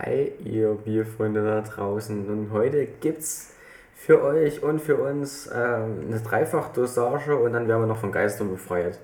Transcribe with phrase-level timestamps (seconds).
[0.00, 2.28] Hi, ihr Bierfreunde da draußen.
[2.28, 3.52] Und heute gibt's
[3.96, 8.48] für euch und für uns ähm, eine Dreifachdosage und dann werden wir noch von Geistern
[8.48, 9.00] befreit.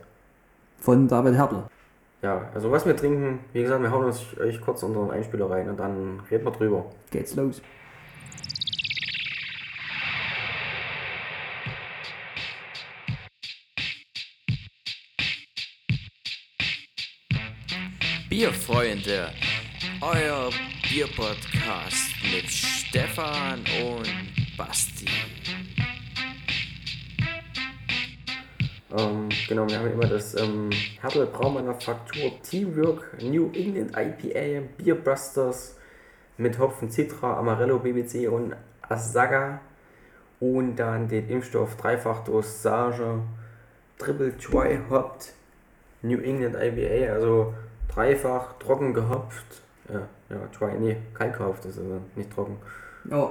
[0.79, 1.65] Von David Hertel.
[2.22, 5.69] Ja, also was wir trinken, wie gesagt, wir hauen uns euch kurz unseren Einspieler rein
[5.69, 6.85] und dann reden wir drüber.
[7.11, 7.61] Geht's los.
[18.31, 19.31] Bierfreunde,
[20.01, 20.51] euer
[20.95, 25.07] Bierpodcast mit Stefan und Basti.
[28.97, 35.77] Ähm, genau, wir haben immer das ähm, Hertel Braumanufaktur Teamwork New England IPA Beerbusters
[36.37, 39.63] mit Hopfen Citra, Amarello, BBC und Asaga
[40.38, 43.19] und dann den Impfstoff Dreifachdosage
[43.99, 45.33] Triple Dry Hopped
[46.02, 47.55] New England IPA, also
[47.88, 49.63] dreifach trocken gehopft.
[49.93, 52.56] Ja, ja, dry, nee, kalt gehopft ist also nicht trocken.
[53.11, 53.30] Ja,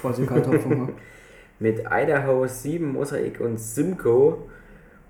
[0.00, 0.92] quasi Kartoffeln.
[1.58, 4.38] mit Idaho 7 Mosaik und Simcoe.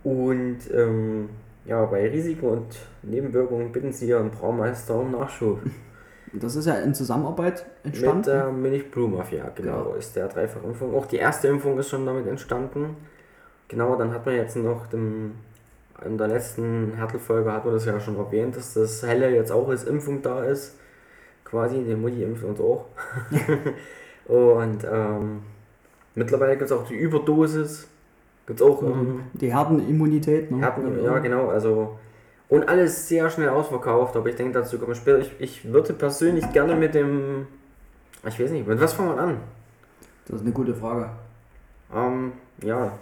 [0.02, 1.28] Und ähm,
[1.64, 2.66] ja, bei Risiken und
[3.02, 5.60] Nebenwirkungen bitten Sie Ihren Braumeister um Nachschub.
[6.32, 8.22] Das ist ja in Zusammenarbeit Mit entstanden.
[8.22, 9.96] der Milch Blue Mafia, genau, Ja.
[9.96, 10.94] ist der Dreifachimpfung.
[10.94, 12.96] Auch die erste Impfung ist schon damit entstanden.
[13.66, 15.34] Genau, dann hat man jetzt noch dem,
[16.04, 19.68] in der letzten Härtelfolge hat man das ja schon erwähnt, dass das Helle jetzt auch
[19.68, 20.76] als Impfung da ist.
[21.44, 22.86] Quasi, die Mutti impft uns auch.
[24.26, 25.42] und ähm,
[26.14, 27.88] mittlerweile gibt es auch die Überdosis.
[28.46, 30.50] Gibt es auch ähm, Die Herdenimmunität.
[30.50, 30.60] Ne?
[30.60, 31.98] Härten, ja, genau, also.
[32.48, 35.18] Und alles sehr schnell ausverkauft, aber ich denke, dazu kommen wir später.
[35.18, 37.46] Ich, ich würde persönlich gerne mit dem.
[38.26, 39.36] Ich weiß nicht, mit was fangen wir an?
[40.26, 41.10] Das ist eine gute Frage.
[41.94, 42.92] Ähm, ja.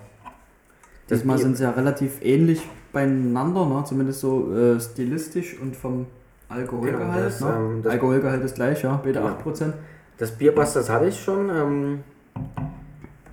[1.10, 3.82] Diesmal sind sie ja relativ ähnlich beieinander, ne?
[3.86, 6.06] zumindest so äh, stilistisch und vom
[6.48, 6.98] Alkoholgehalt.
[7.12, 7.54] Genau, das, ne?
[7.56, 9.26] ähm, das- Alkoholgehalt ist gleich, ja, bitte Ja.
[9.44, 9.72] 8%.
[10.16, 11.50] Das Bierbusters hatte ich schon.
[11.50, 12.00] Ähm,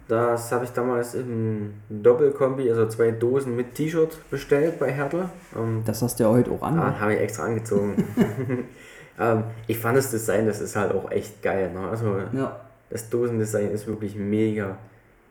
[0.07, 5.29] das habe ich damals im Doppelkombi, also zwei Dosen mit T-Shirt bestellt bei Hertel.
[5.57, 6.77] Ähm, Das hast du ja heute auch an.
[6.77, 7.95] Ah, habe ich extra angezogen.
[9.19, 11.71] ähm, ich fand das Design, das ist halt auch echt geil.
[11.73, 11.89] Ne?
[11.89, 12.59] Also Ja,
[12.91, 14.77] das Dosendesign ist wirklich mega.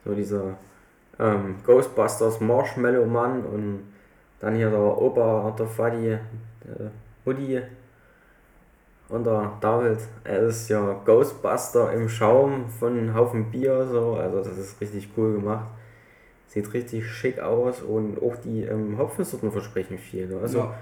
[0.05, 0.55] So dieser
[1.21, 3.81] ähm, Ghostbusters Marshmallow Mann und
[4.45, 6.19] dann hier der Opa, der Fadi,
[6.65, 6.91] der
[7.25, 7.63] Woody
[9.09, 9.99] und der David.
[10.23, 13.87] Er ist ja Ghostbuster im Schaum von einem Haufen Bier.
[13.91, 14.17] So.
[14.17, 15.69] Also das ist richtig cool gemacht.
[16.49, 20.27] Sieht richtig schick aus und auch die ähm, Hopfensorten versprechen viel.
[20.29, 20.39] Ne?
[20.43, 20.75] Also ja.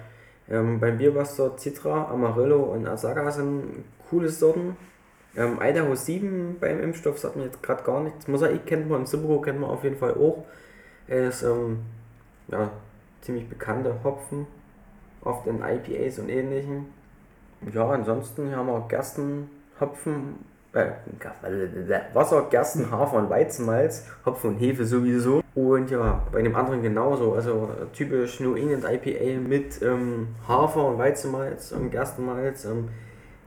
[0.50, 4.76] ähm, beim Bierbuster Citra, Amarillo und Asaga sind coole Sorten.
[5.36, 8.26] Ähm, Idaho 7 beim Impfstoff sagt mir jetzt gerade gar nichts.
[8.26, 10.44] Mosaik kennt man und Simcoe kennt man auf jeden Fall auch.
[11.06, 11.78] Er ist ähm,
[12.48, 12.70] ja,
[13.22, 14.47] ziemlich bekannte Hopfen,
[15.22, 16.87] oft in IPAs und ähnlichen.
[17.72, 19.49] Ja, ansonsten haben wir Gersten,
[19.81, 20.91] Hopfen, äh,
[22.12, 25.43] Wasser, Gersten, Hafer und Weizenmalz, Hopfen und Hefe sowieso.
[25.55, 30.99] Und ja, bei dem anderen genauso, also typisch New England IPA mit ähm, Hafer und
[30.99, 32.65] Weizenmalz und Gerstenmalz.
[32.65, 32.89] Ähm,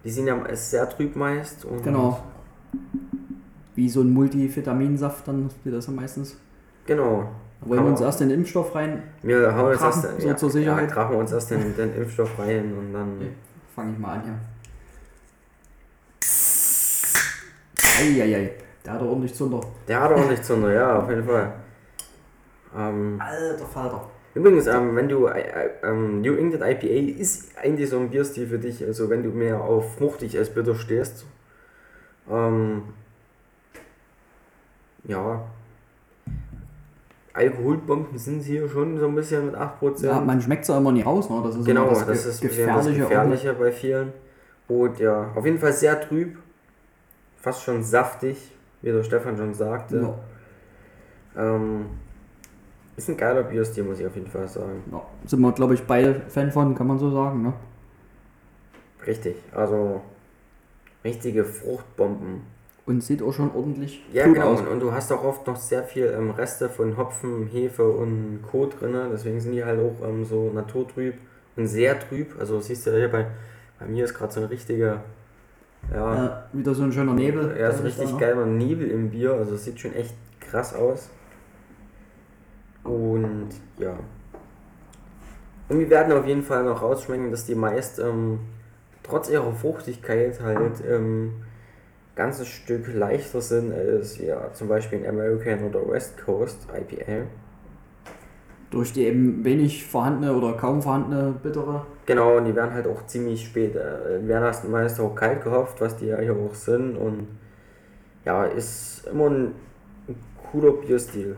[0.03, 1.65] die sind ja sehr trüb meist.
[1.65, 2.19] Und Genau.
[3.73, 6.37] Wie so ein Multivitaminsaft, dann wird das ja meistens.
[6.85, 7.29] Genau.
[7.61, 9.03] Wollen wir uns erst den Impfstoff rein?
[9.23, 10.89] Wir hauen uns Krachen, erst, so ja, zur Sicherheit.
[10.89, 13.35] Ja, krachen uns erst den, den Impfstoff rein und dann.
[13.75, 14.39] Fange ich mal an hier.
[17.97, 18.51] Eieiei,
[18.85, 19.61] der hat ordentlich Zunder.
[19.87, 21.53] Der hat auch nichts Zunder, ja, auf jeden Fall.
[22.77, 24.09] Ähm, Alter Falter.
[24.33, 28.47] übrigens, ähm, wenn du äh, äh, ähm, New England IPA ist eigentlich so ein Bierstil
[28.47, 31.25] für dich, also wenn du mehr auf fruchtig als bitter stehst.
[32.29, 32.83] Ähm,
[35.05, 35.45] ja.
[37.35, 40.05] Alkoholbomben sind hier schon so ein bisschen mit 8%.
[40.05, 41.41] Ja, man schmeckt es ja immer nie raus, ne?
[41.43, 42.85] Das ist Genau, das, das, ist bisschen das.
[42.87, 44.13] Gefährliche bei vielen.
[44.69, 46.37] Und ja, auf jeden Fall sehr trüb.
[47.37, 48.51] Fast schon saftig,
[48.81, 50.15] wie der Stefan schon sagte.
[51.35, 51.85] Ja, Ähm,
[52.95, 54.81] ist ein geiler Bierstil, muss ich auf jeden Fall sagen.
[54.91, 55.01] ja.
[55.25, 57.53] Sind wir, glaube ich, beide Fan von, kann man so sagen, ne?
[59.05, 60.01] Richtig, also
[61.03, 62.41] richtige Fruchtbomben.
[62.85, 64.53] Und sieht auch schon ordentlich Ja, gut genau.
[64.53, 64.61] aus.
[64.61, 68.67] Und, du hast auch oft noch sehr viel ähm, Reste von Hopfen, Hefe und Co.
[68.67, 68.95] drin.
[69.11, 71.15] Deswegen sind die halt auch ähm, so naturtrüb
[71.55, 72.35] und sehr trüb.
[72.39, 73.25] Also siehst du ja hier bei,
[73.79, 75.01] bei mir ist gerade so eine richtige,
[75.91, 77.55] ja, Ja, wieder so ein schöner Nebel.
[77.59, 78.19] Ja, so richtig ne?
[78.19, 81.09] geiler Nebel im Bier, also es sieht schon echt krass aus.
[82.83, 83.49] Und
[83.79, 83.97] ja.
[85.69, 88.39] Und wir werden auf jeden Fall noch rausschmecken, dass die meist ähm,
[89.01, 91.33] trotz ihrer Fruchtigkeit halt ähm,
[92.15, 97.27] ganzes Stück leichter sind als ja zum Beispiel ein American oder West Coast IPA.
[98.71, 101.85] Durch die eben wenig vorhandene oder kaum vorhandene bittere.
[102.05, 103.75] Genau, und die werden halt auch ziemlich spät.
[103.75, 106.97] Äh, die werden erst meist auch kalt gehopft, was die ja hier auch sind.
[106.97, 107.27] Und
[108.25, 109.53] ja, ist immer ein
[110.51, 111.37] cooler Bierstil.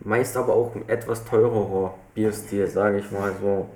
[0.00, 3.68] Meist aber auch ein etwas teurerer Bierstil, sage ich mal so.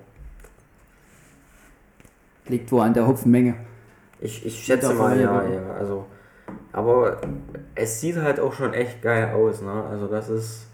[2.48, 3.54] Liegt wohl an der Hopfenmenge.
[4.20, 5.54] Ich, ich schätze mal, ja, Variable.
[5.68, 5.74] ja.
[5.74, 6.04] Also,
[6.72, 7.18] aber
[7.74, 9.84] es sieht halt auch schon echt geil aus, ne?
[9.90, 10.66] Also das ist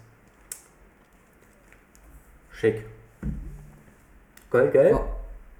[2.51, 2.85] schick.
[4.49, 4.91] Goldgelb?
[4.91, 5.01] Ja.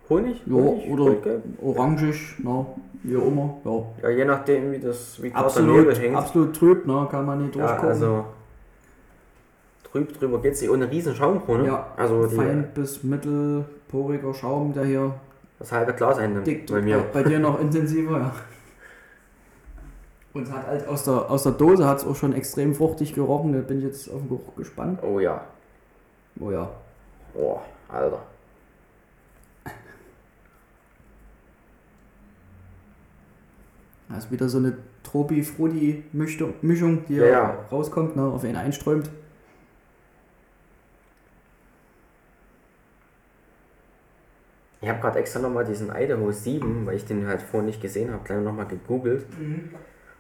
[0.09, 0.41] Honig?
[0.45, 0.89] Ja, Honig?
[0.91, 1.43] oder Goldgelb?
[1.61, 2.65] orangisch, na,
[3.03, 3.57] wie auch immer.
[3.63, 4.09] Ja.
[4.09, 6.15] Ja, je nachdem, wie das wie Absolut, hängt.
[6.15, 7.07] absolut trüb, ne?
[7.09, 7.89] kann man nicht Ja, durchgucken.
[7.89, 8.25] also
[9.91, 10.69] trüb drüber geht's nicht.
[10.69, 11.67] Und eine riesen Schaumkrone.
[11.67, 15.13] Ja, Also Fein bis mittelporiger Schaum, der hier
[15.65, 17.03] das halbe Glas einnimmt dick bei mir.
[17.11, 18.35] bei dir noch intensiver, ja.
[20.33, 23.53] Und hat halt aus der, aus der Dose hat es auch schon extrem fruchtig gerochen,
[23.53, 24.99] da bin ich jetzt auf den Geruch gespannt.
[25.01, 25.45] Oh ja.
[26.39, 26.69] Oh ja.
[27.33, 27.59] Oh,
[27.89, 28.19] Alter.
[34.09, 37.57] Das ist wieder so eine Tropi-Frudi-Mischung, Mischung, die Ja, ja, ja.
[37.71, 39.09] rauskommt, ne, auf ihn einströmt.
[44.85, 48.13] Ich habe gerade extra nochmal diesen Idaho 7, weil ich den halt vorher nicht gesehen
[48.13, 49.25] habe, gleich nochmal gegoogelt.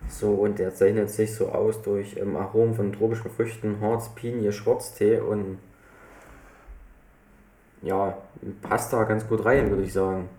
[0.09, 4.51] So, und der zeichnet sich so aus durch ähm, Aromen von tropischen Früchten, Harz, Pinie,
[4.51, 5.59] Schwarztee und
[7.83, 8.17] ja,
[8.63, 10.29] passt da ganz gut rein, würde ich sagen.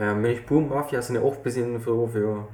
[0.00, 2.48] Ja, Milchboom Mafia sind ja auch ein bisschen für, für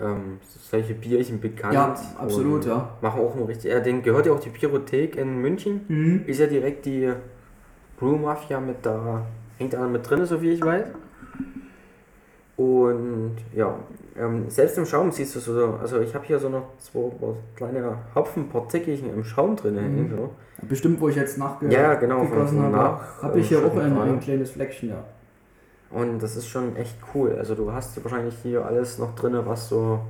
[0.00, 0.38] ähm,
[0.70, 1.74] solche Bierchen bekannt.
[1.74, 2.90] Ja, absolut, ja.
[3.00, 3.70] Machen auch nur richtig.
[3.70, 6.24] Ja, den gehört ja auch die Pyrothek in München.
[6.26, 7.12] Ist ja direkt die
[7.98, 9.26] Brew Mafia mit da,
[9.58, 10.86] hängt da mit drin, so wie ich weiß.
[12.56, 13.74] Und ja,
[14.16, 17.10] ähm, selbst im Schaum siehst du so, also ich habe hier so noch zwei
[17.56, 20.12] kleine Hopfenpartikelchen im Schaum drin hängen.
[20.16, 20.30] So.
[20.68, 24.20] Bestimmt, wo ich jetzt nachge Ja, genau, habe, habe ich hier äh, auch ein, ein
[24.20, 25.04] kleines Fleckchen, ja.
[25.94, 27.36] Und das ist schon echt cool.
[27.38, 30.00] Also du hast wahrscheinlich hier alles noch drin, was so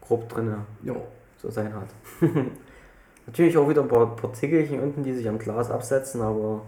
[0.00, 0.54] grob drin
[1.36, 1.88] so sein hat.
[3.26, 6.62] natürlich auch wieder ein paar Partikelchen unten, die sich am Glas absetzen, aber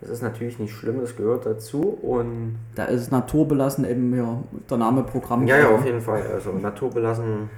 [0.00, 1.80] das ist natürlich nicht schlimm, das gehört dazu.
[1.82, 5.46] Und Da ist naturbelassen eben ja, der Name Programm.
[5.46, 6.22] ja, ja, auf jeden Fall.
[6.32, 7.50] Also naturbelassen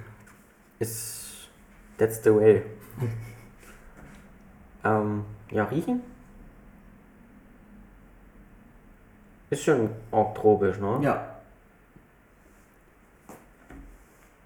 [0.79, 1.49] ist
[1.97, 2.63] that's the way.
[4.83, 6.01] ähm, ja, riechen?
[9.51, 10.99] Ist schon auch tropisch, ne?
[11.01, 11.35] Ja.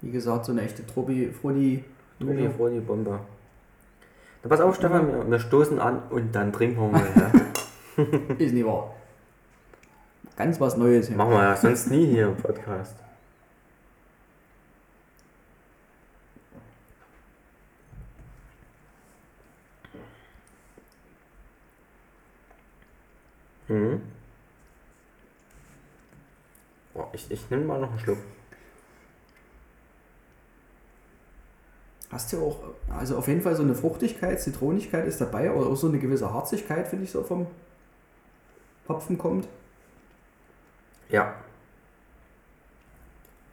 [0.00, 1.84] Wie gesagt, so eine echte Tropi, Frodi.
[2.18, 3.20] Tobi, froh die Bombe.
[4.42, 7.06] Na, pass auf, Stefan, wir, wir stoßen an und dann trinken wir mal.
[7.96, 8.04] Ja?
[8.38, 8.96] Ist nicht wahr.
[10.36, 11.16] Ganz was Neues hier.
[11.16, 12.96] Machen wir ja sonst nie hier im Podcast.
[23.68, 24.15] Mhm.
[27.16, 28.18] Ich, ich nehme mal noch einen Schluck.
[32.10, 35.74] Hast du auch, also auf jeden Fall so eine Fruchtigkeit, Zitronigkeit ist dabei, aber auch
[35.74, 37.46] so eine gewisse Harzigkeit, finde ich, so vom
[38.88, 39.48] Hopfen kommt.
[41.08, 41.34] Ja.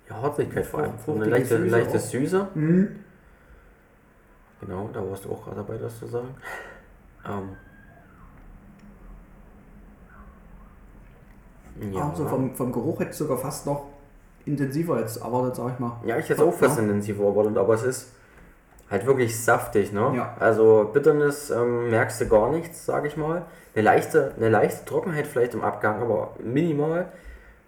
[0.10, 0.92] Ja, Harzigkeit vor allem.
[1.00, 2.02] Frucht- Eine fruchtige leichte, Süße leichte auch.
[2.02, 2.48] Süße.
[2.54, 3.00] Mhm.
[4.62, 6.36] Genau, da warst du auch gerade dabei, das zu sagen.
[7.26, 7.56] Ähm.
[11.92, 12.10] Ja.
[12.10, 13.86] Also vom, vom Geruch hätte ich sogar fast noch
[14.46, 15.94] intensiver jetzt erwartet, sag ich mal.
[16.06, 18.10] ja, ich hätte es auch fast intensiver erwartet, aber es ist
[18.90, 20.14] halt wirklich saftig, ne?
[20.16, 20.36] Ja.
[20.40, 23.44] Also Bitternis ähm, merkst du gar nichts, sag ich mal.
[23.74, 27.08] Eine leichte, eine leichte Trockenheit vielleicht im Abgang, aber minimal.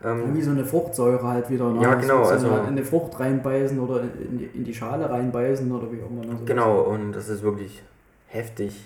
[0.03, 1.69] Ähm, Wie so eine Fruchtsäure halt wieder.
[1.71, 1.81] Ne?
[1.81, 5.71] Ja, genau, So also- in eine Frucht reinbeißen oder in die, in die Schale reinbeißen
[5.71, 6.25] oder wie auch immer.
[6.25, 6.37] ne?
[6.39, 7.81] So Genau, und das ist wirklich
[8.27, 8.83] heftig,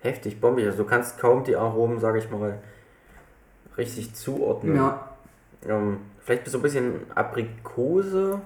[0.00, 0.66] heftig bombig.
[0.66, 2.58] Also du kannst kaum die Aromen, sag ich mal,
[3.76, 4.76] richtig zuordnen.
[4.76, 5.08] Ja,
[5.66, 8.40] Ähm, vielleicht so ein bisschen Aprikose,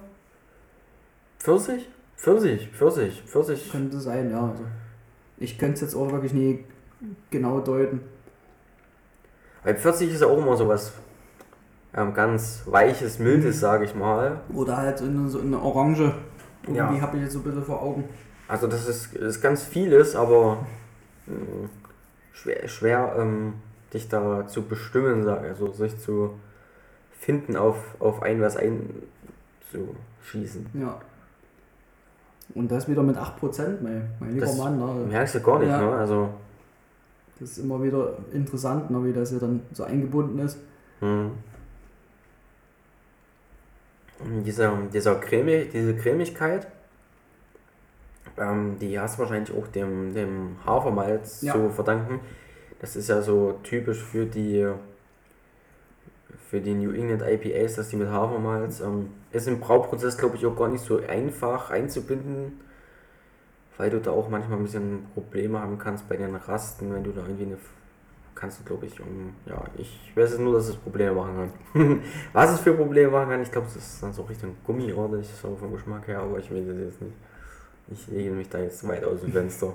[1.39, 1.87] Pfirsich?
[2.17, 3.71] Pfirsich, Pfirsich, Pfirsich.
[3.71, 4.41] könnte sein, ja.
[4.49, 4.63] Also
[5.37, 6.65] ich könnte es jetzt auch wirklich nie
[7.29, 8.01] genau deuten.
[9.63, 10.93] Weil Pfirsich ist ja auch immer sowas
[11.93, 13.59] ähm, ganz weiches, mildes, Mhm.
[13.59, 14.41] sage ich mal.
[14.53, 16.13] Oder halt in so eine Orange.
[16.63, 17.01] Irgendwie Ja.
[17.01, 18.03] habe ich jetzt so ein bisschen vor Augen.
[18.47, 20.65] Also das ist, ist ganz vieles, aber
[21.25, 21.69] mh,
[22.33, 23.53] schwer, schwer ähm,
[23.93, 26.37] dich da zu bestimmen, also sich zu
[27.11, 30.67] finden auf, auf ein was einzuschießen.
[30.73, 30.99] Ja.
[32.55, 34.79] Und das wieder mit 8%, mein, mein lieber Das Mann.
[34.79, 35.05] Ne?
[35.07, 35.79] merkst du gar nicht, Ja.
[35.81, 35.91] ne?
[35.97, 36.29] Also,
[37.39, 39.03] Das ist immer wieder interessant, ne?
[39.05, 40.57] wie das ja dann so eingebunden ist.
[40.99, 41.31] hm.
[44.45, 46.67] Dieser, dieser Creme, diese Cremigkeit,
[48.37, 51.53] Ähm, die hast du wahrscheinlich auch dem, dem Hafermalz Ja.
[51.53, 52.19] zu verdanken.
[52.79, 54.67] Das ist ja so typisch für die
[56.49, 60.45] für die New England IPAs, dass die mit Hafermalz ähm, ist im Brauprozess glaube ich
[60.45, 62.59] auch gar nicht so einfach einzubinden,
[63.77, 67.11] weil du da auch manchmal ein bisschen Probleme haben kannst bei den Rasten, wenn du
[67.11, 67.57] da irgendwie eine
[68.33, 72.01] kannst du glaube ich um ja ich weiß es nur, dass es Probleme machen kann.
[72.33, 75.55] Was es für Probleme machen kann, ich glaube, das ist dann so Richtung gummiartig, so
[75.55, 77.15] vom Geschmack her, aber ich weiß es jetzt nicht.
[77.91, 79.73] Ich lege mich da jetzt weit aus dem Fenster.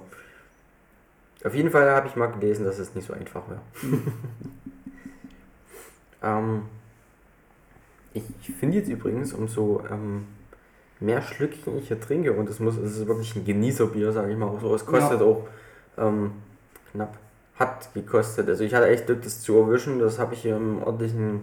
[1.44, 3.60] Auf jeden Fall habe ich mal gelesen, dass es nicht so einfach wäre.
[6.22, 6.62] ähm,
[8.14, 8.24] ich
[8.58, 10.26] finde jetzt übrigens, umso ähm,
[11.00, 14.38] mehr Schlückchen ich hier trinke, und es muss, es ist wirklich ein Genießerbier, sage ich
[14.38, 15.46] mal, auch so, es kostet auch
[15.98, 16.32] ähm,
[16.92, 17.18] knapp,
[17.56, 18.48] hat gekostet.
[18.48, 19.98] Also ich hatte echt Glück, das zu erwischen.
[19.98, 21.40] Das habe ich hier im örtlichen,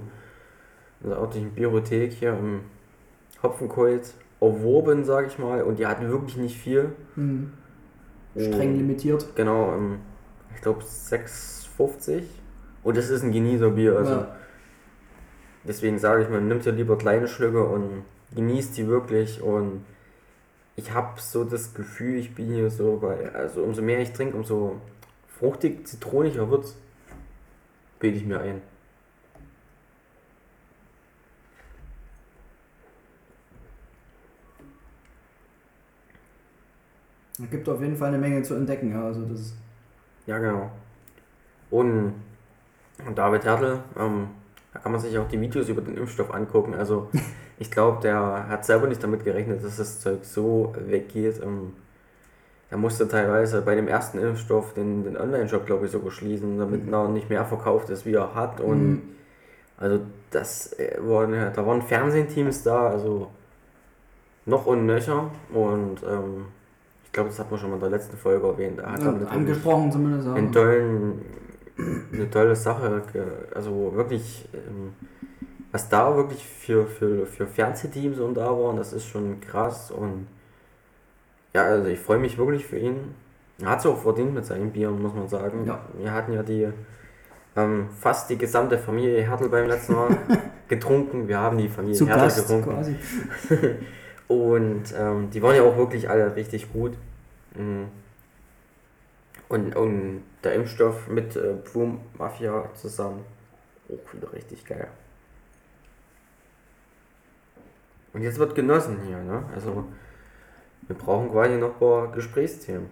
[1.04, 2.62] in der örtlichen Biothek hier im
[3.44, 6.94] Hopfenkreuz erworben, sage ich mal, und die hatten wirklich nicht viel.
[7.16, 7.54] Mhm.
[8.36, 9.36] Streng Und- limitiert.
[9.36, 10.00] Genau, ähm,
[10.56, 12.24] ich glaube 6,50.
[12.84, 13.96] Und das ist ein Genießerbier.
[13.98, 14.36] Also Ja.
[15.68, 18.04] deswegen sage ich mal, nimmt ihr lieber kleine Schlücke und
[18.36, 19.42] genießt die wirklich.
[19.42, 19.86] Und
[20.76, 24.36] ich habe so das Gefühl, ich bin hier so bei, also umso mehr ich trinke,
[24.38, 24.78] umso
[25.28, 26.76] fruchtig, zitroniger wird's.
[28.00, 28.62] Bilde ich mir ein.
[37.44, 38.92] Es gibt auf jeden Fall eine Menge zu entdecken.
[38.92, 39.54] Ja, also das
[40.28, 40.72] Ja, genau.
[41.70, 42.14] Und,
[43.08, 44.28] und David Hertel, ähm,
[44.74, 46.74] da kann man sich auch die Videos über den Impfstoff angucken.
[46.74, 47.10] Also
[47.60, 51.42] ich glaube, der hat selber nicht damit gerechnet, dass das Zeug so weggeht.
[51.44, 51.74] Ähm,
[52.70, 56.90] er musste teilweise bei dem ersten Impfstoff den, den Online-Shop, glaube ich, sogar schließen, damit
[56.90, 58.62] er nicht mehr verkauft ist, wie er hat.
[58.62, 59.02] Und Mhm.
[59.78, 60.00] also
[60.32, 63.30] das äh, waren, da waren Fernsehteams da, also
[64.46, 65.32] noch und nöcher.
[65.54, 66.46] Und ähm,
[67.12, 68.80] ich glaube, das hat man schon mal in der letzten Folge erwähnt.
[68.80, 70.28] Er hat ja, angesprochen zumindest.
[70.30, 70.34] Ja.
[70.34, 71.22] einen tollen,
[71.78, 73.02] eine tolle Sache.
[73.54, 74.94] Also wirklich, ähm,
[75.74, 79.92] was da wirklich für, für, für Fernsehteams und da waren, das ist schon krass.
[79.92, 80.28] Und
[81.54, 83.14] ja, also ich freue mich wirklich für ihn.
[83.62, 85.66] Er hat es auch verdient mit seinen Bieren, muss man sagen.
[85.66, 85.82] Ja.
[86.00, 86.70] Wir hatten ja die
[87.58, 90.18] ähm, fast die gesamte Familie Hertel beim letzten Mal
[90.70, 91.28] getrunken.
[91.28, 92.96] Wir haben die Familie Zu Hertel Gast getrunken.
[94.28, 96.94] Und ähm, die waren ja auch wirklich alle richtig gut.
[97.56, 97.88] Mhm.
[99.50, 103.26] Und, und der Impfstoff mit äh, Boom Mafia zusammen,
[103.90, 104.88] auch wieder richtig geil.
[108.14, 109.44] Und jetzt wird genossen hier, ne?
[109.54, 109.86] Also,
[110.88, 112.90] wir brauchen quasi noch ein paar Gesprächsthemen.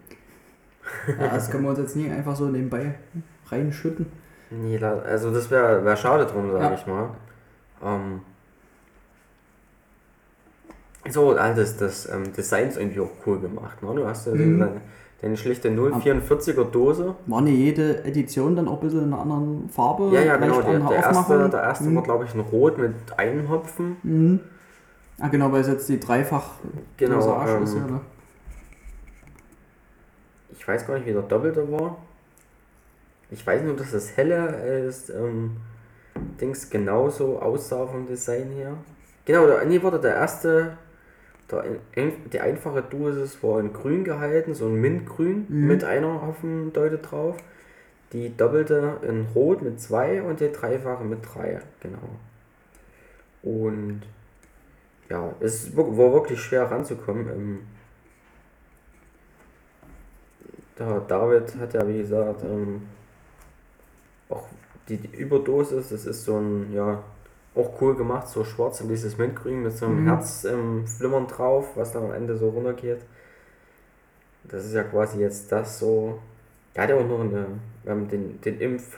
[1.20, 2.96] Ja, das können wir uns jetzt nie einfach so nebenbei
[3.48, 4.08] reinschütten.
[4.50, 6.74] Nee, also das wäre wär schade drum, sage Ja.
[6.74, 7.10] ich mal.
[7.84, 8.22] Ähm,
[11.10, 13.82] so, alles das ähm, Design ist irgendwie auch cool gemacht.
[13.84, 13.94] Ne?
[13.96, 14.60] Du hast ja Mhm.
[14.60, 14.82] deine,
[15.22, 17.16] deine schlichte 044er Dose.
[17.26, 20.10] War nicht jede Edition dann auch ein bisschen in einer anderen Farbe?
[20.14, 20.62] Ja, ja, genau.
[20.62, 21.96] Der, der erste, der erste Mhm.
[21.96, 23.98] war, glaube ich, ein Rot mit einem Hopfen.
[24.04, 24.40] Mhm.
[25.20, 26.52] Ah, genau, weil es jetzt die dreifach
[26.98, 27.16] Genau.
[27.16, 27.74] Dosage ist.
[27.76, 28.02] Ähm, ne?
[30.52, 31.98] ich weiß gar nicht, wie der doppelte war.
[33.32, 34.48] Ich weiß nur, dass das helle
[34.88, 35.58] ist, ähm,
[36.42, 38.74] Dings genauso aussah vom Design her.
[39.26, 40.78] Genau, der, nee, warte, der erste,
[41.52, 41.64] der,
[42.32, 45.68] die einfache Dosis war in grün gehalten, so ein Mintgrün Mhm.
[45.68, 47.38] mit einer Hopfendeute drauf.
[48.14, 52.10] Die doppelte in rot mit zwei und die dreifache mit drei, genau.
[53.44, 54.02] Und
[55.10, 57.28] ja, es war wirklich schwer ranzukommen.
[57.30, 57.60] Ähm,
[60.78, 62.84] der David hat ja, wie gesagt, ähm,
[64.30, 64.48] auch
[64.88, 67.04] die, die Überdosis, das ist so ein, ja,
[67.60, 70.08] auch cool gemacht, so schwarz und dieses Mintgrün mit so einem Mhm.
[70.08, 73.00] Herz im Flimmern drauf, was dann am Ende so runtergeht.
[74.46, 76.20] Das ist ja quasi jetzt das so.
[76.76, 77.46] Der hat ja auch noch eine,
[77.86, 78.98] ähm, den, den Impf,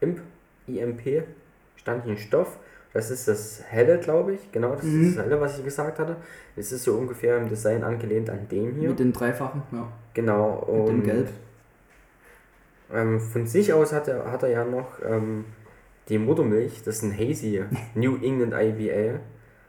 [0.00, 0.20] Imp,
[0.66, 1.24] IMP,
[1.76, 2.58] stand hier ein Stoff.
[2.92, 4.52] Das ist das helle, glaube ich.
[4.52, 5.04] Genau, das Mhm.
[5.08, 6.16] ist das helle, was ich gesagt hatte.
[6.56, 8.90] Es ist so ungefähr im Design angelehnt an dem hier.
[8.90, 9.88] Mit den dreifachen, ja.
[10.14, 10.64] Genau.
[10.68, 11.28] Mit dem und, Gelb.
[12.92, 15.44] Ähm, von sich aus hat er, hat er ja noch ähm,
[16.08, 17.62] die Muttermilch, das ist ein Hazy
[17.94, 19.20] New England IBA.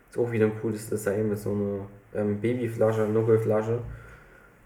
[0.10, 3.80] Ist auch wieder ein cooles Design mit so einer ähm, Babyflasche, Nuckelflasche.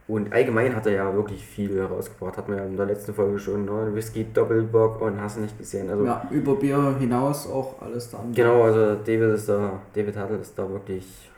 [0.08, 3.38] Und allgemein hat er ja wirklich viel herausgebracht, hat man ja in der letzten Folge
[3.38, 3.94] schon, ne?
[3.94, 5.88] Whisky Doppelbock und hast du nicht gesehen.
[5.88, 8.34] Also Ja, über Bier hinaus auch alles dann.
[8.34, 11.30] genau, also David ist da, David Hattel ist da wirklich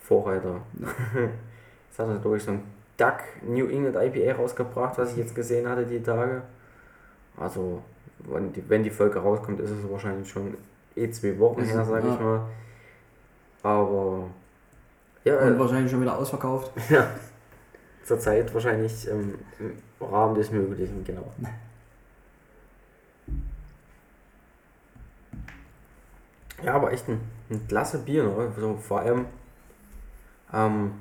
[0.00, 0.62] Vorreiter.
[0.80, 2.62] Jetzt hat er glaube ich so ein
[2.96, 6.40] Duck New England IPA rausgebracht, was ich jetzt gesehen hatte die Tage.
[7.36, 7.82] Also,
[8.28, 10.56] wenn die, wenn die Folge rauskommt, ist es wahrscheinlich schon
[10.96, 12.14] eh zwei Wochen Ist her, sage ja.
[12.14, 12.40] ich mal.
[13.62, 14.24] Aber
[15.24, 16.70] ja, Und äh, wahrscheinlich schon wieder ausverkauft.
[16.90, 17.08] ja.
[18.04, 21.32] zurzeit wahrscheinlich ähm, im Rahmen des Möglichen, genau.
[26.62, 28.52] Ja, aber echt ein, ein klasse Bier, ne?
[28.58, 29.26] So, vor allem,
[30.52, 30.92] ähm,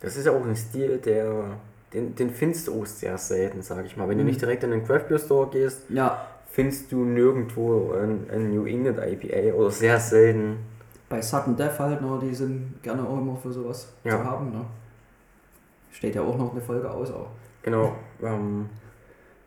[0.00, 1.58] das ist ja auch ein Stil, der,
[1.92, 4.08] den, den findest du auch sehr selten, sag ich mal.
[4.08, 4.30] Wenn du Mhm.
[4.30, 8.66] nicht direkt in den Craft Beer Store gehst, Ja, findest du nirgendwo ein, ein New
[8.66, 10.56] England IPA oder sehr selten.
[11.08, 14.12] bei Sudden Death halt, ne, die sind gerne auch immer für sowas Ja.
[14.18, 14.50] zu haben.
[14.52, 14.64] Ne.
[15.90, 17.28] Steht ja auch noch eine Folge aus auch.
[17.62, 18.68] Genau, ähm,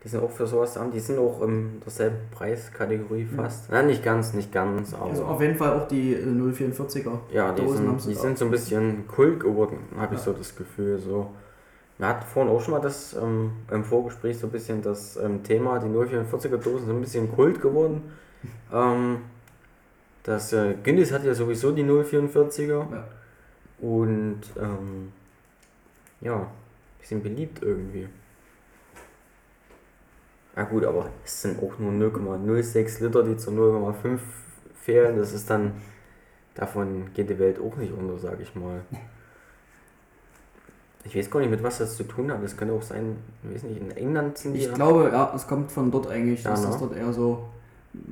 [0.02, 3.68] die sind auch für sowas da, die sind auch in derselben Preiskategorie fast.
[3.70, 7.10] Na, nicht ganz, nicht ganz, aber Also auf jeden Fall auch die äh, 044er.
[7.32, 10.20] ja, die, Dosen haben sind, sie die sind so ein bisschen Kult geworden, habe ich
[10.20, 10.26] Ja.
[10.26, 10.98] so das Gefühl.
[10.98, 11.30] So.
[11.98, 15.42] Wir hatten vorhin auch schon mal das ähm, im Vorgespräch so ein bisschen das ähm,
[15.44, 18.12] Thema, die 044er Dosen sind ein bisschen Kult geworden.
[18.72, 19.18] ähm,
[20.24, 22.68] das äh, Guinness hat ja sowieso die 044er.
[22.68, 23.08] Ja.
[23.80, 25.12] Und ähm,
[26.20, 26.48] ja,
[26.98, 28.08] bisschen beliebt irgendwie.
[30.56, 34.18] Ja gut, aber es sind auch nur 0,06 Liter, die zu 0,5
[34.80, 35.18] fehlen.
[35.18, 35.72] Das ist dann,
[36.54, 38.82] davon geht die Welt auch nicht unter, sag ich mal.
[41.06, 42.42] Ich weiß gar nicht, mit was das zu tun hat.
[42.42, 44.60] Das könnte auch sein, ich weiß nicht, in England sind die.
[44.60, 46.66] Ich ja- glaube, ja, es kommt von dort eigentlich, Ja, dass ne?
[46.68, 47.44] das dort eher so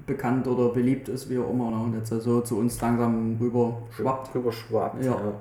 [0.07, 1.71] bekannt oder beliebt ist, wie auch immer.
[1.71, 1.77] Ne?
[1.77, 4.35] Und jetzt so zu uns langsam rüber schwappt.
[4.35, 5.03] Drüber schwappt.
[5.05, 5.13] Ja.
[5.13, 5.33] Ja.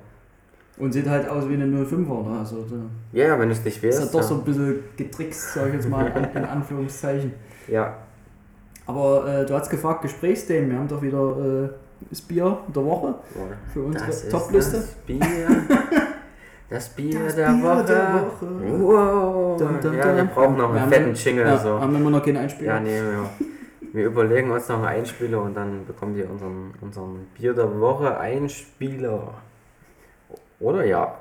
[0.77, 2.24] Und sieht halt aus wie eine 05er.
[2.29, 2.39] Ne?
[2.39, 2.75] Also so,
[3.12, 4.00] ja, ja, wenn du es nicht ist wärst.
[4.01, 4.25] halt doch ja.
[4.27, 7.34] so ein bisschen getrickst, sag ich jetzt mal, in Anführungszeichen.
[7.67, 7.96] ja,
[8.88, 10.72] Aber äh, du hast gefragt, Gesprächsthemen.
[10.72, 11.70] Wir haben doch wieder äh,
[12.10, 13.13] das Bier der Woche
[13.74, 14.77] für unsere Das ist Topliste.
[14.77, 15.20] Das Bier,
[16.71, 17.83] das Bier, Das der, Bier Woche.
[17.83, 18.81] der Woche.
[18.81, 19.57] Wow.
[19.57, 21.45] Dum, dum, ja, wir brauchen noch Wir einen fetten Jingle.
[21.45, 21.79] Ja, so.
[21.81, 22.75] haben wir immer noch keinen Einspieler.
[22.75, 23.29] Ja, nee, wir,
[23.91, 28.17] wir überlegen uns noch einen Einspieler und dann bekommt ihr unseren, unseren Bier der Woche
[28.17, 29.33] Einspieler.
[30.61, 31.17] Oder ja?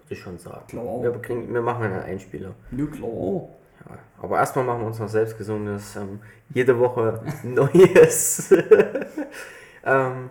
[0.00, 0.66] Würde ich schon sagen.
[0.66, 1.00] Klar.
[1.00, 2.50] Wir, kriegen, wir machen einen Einspieler.
[2.72, 3.48] Ja, klar.
[3.88, 6.18] Ja, aber erstmal machen wir uns noch selbst gesundes, ähm,
[6.52, 8.52] jede Woche Neues.
[9.84, 10.30] ähm,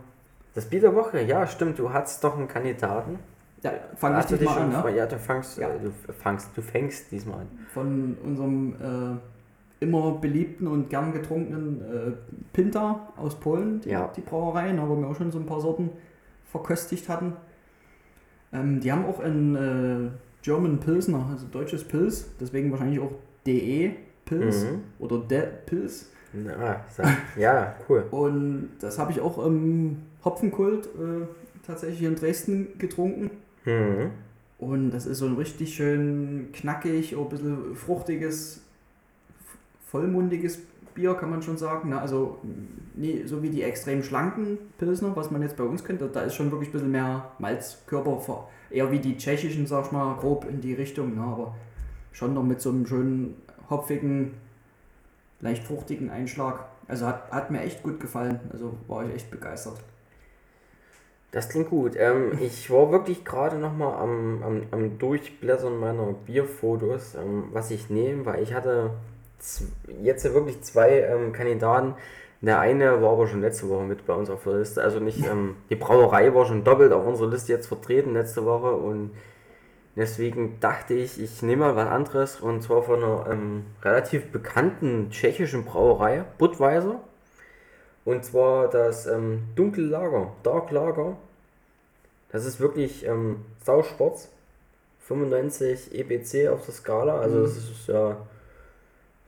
[0.53, 3.19] das Bier der Woche, ja, stimmt, du hattest doch einen Kandidaten.
[3.63, 4.95] Ja, fang ich Hast dich mal an, ne?
[4.95, 5.69] Ja, du fängst, Ja.
[5.69, 7.47] Äh, du fängst, du fängst diesmal an.
[7.73, 12.11] Von unserem äh, immer beliebten und gern getrunkenen äh,
[12.53, 14.11] Pinta aus Polen, die, Ja.
[14.15, 15.89] die Brauerei, ne, wo wir auch schon so ein paar Sorten
[16.51, 17.33] verköstigt hatten.
[18.51, 20.09] Ähm, die haben auch ein äh,
[20.41, 23.11] German Pilsner, also deutsches Pils, deswegen wahrscheinlich auch
[23.47, 23.95] DE
[24.25, 24.81] Pils Mhm.
[24.99, 26.11] oder De Pils.
[26.33, 28.05] Na, sag, ja, cool.
[28.11, 31.25] Und das habe ich auch im Hopfenkult äh,
[31.65, 33.31] tatsächlich in Dresden getrunken.
[33.65, 34.11] Mhm.
[34.59, 38.61] Und das ist so ein richtig schön knackig, ein bisschen fruchtiges,
[39.87, 40.59] vollmundiges
[40.95, 41.89] Bier, kann man schon sagen.
[41.89, 41.99] Ne?
[41.99, 42.37] Also
[42.95, 46.35] nie, so wie die extrem schlanken Pilsner, was man jetzt bei uns kennt, da- ist
[46.35, 50.61] schon wirklich ein bisschen mehr Malzkörper, eher wie die tschechischen, sag ich mal, grob in
[50.61, 51.15] die Richtung.
[51.15, 51.21] Ne?
[51.21, 51.55] Aber
[52.11, 53.35] schon noch mit so einem schönen
[53.69, 54.35] hopfigen,
[55.41, 56.65] leicht fruchtigen Einschlag.
[56.87, 58.39] Also hat, hat mir echt gut gefallen.
[58.51, 59.79] Also war ich echt begeistert.
[61.33, 61.95] Das klingt gut.
[61.97, 67.89] Ähm, ich war wirklich gerade nochmal am, am, am Durchblättern meiner Bierfotos, ähm, was ich
[67.89, 68.91] nehme, weil ich hatte
[70.03, 71.95] jetzt wirklich zwei ähm, Kandidaten.
[72.41, 74.83] Der eine war aber schon letzte Woche mit bei uns auf der Liste.
[74.83, 78.71] Also nicht, ähm, die Brauerei war schon doppelt auf unserer Liste jetzt vertreten letzte Woche
[78.73, 79.09] und
[79.95, 85.09] deswegen dachte ich, ich nehme mal was anderes und zwar von einer ähm, relativ bekannten
[85.09, 87.01] tschechischen Brauerei, Budweiser.
[88.05, 91.15] Und zwar das ähm, Dunkle Lager, Dark Lager.
[92.31, 94.29] Das ist wirklich ähm, sauschwarz.
[95.07, 97.19] 95 EBC auf der Skala.
[97.19, 97.43] Also Mhm.
[97.43, 98.17] das ist ja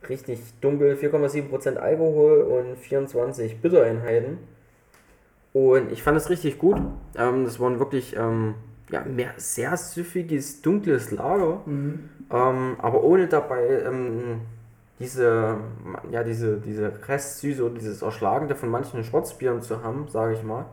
[0.08, 0.94] richtig dunkel.
[0.96, 4.38] 4,7% Alkohol und 24 Bittereinheiten.
[5.52, 6.76] Und ich fand es richtig gut.
[7.16, 8.54] Ähm, das war ein wirklich ähm,
[8.90, 11.60] ja, mehr sehr süffiges, dunkles Lager.
[11.66, 14.40] Ähm, aber ohne dabei ähm,
[14.98, 15.58] diese,
[16.10, 20.66] ja, diese, diese Restsüße oder dieses Erschlagende von manchen Schwarzbieren zu haben, sage ich mal.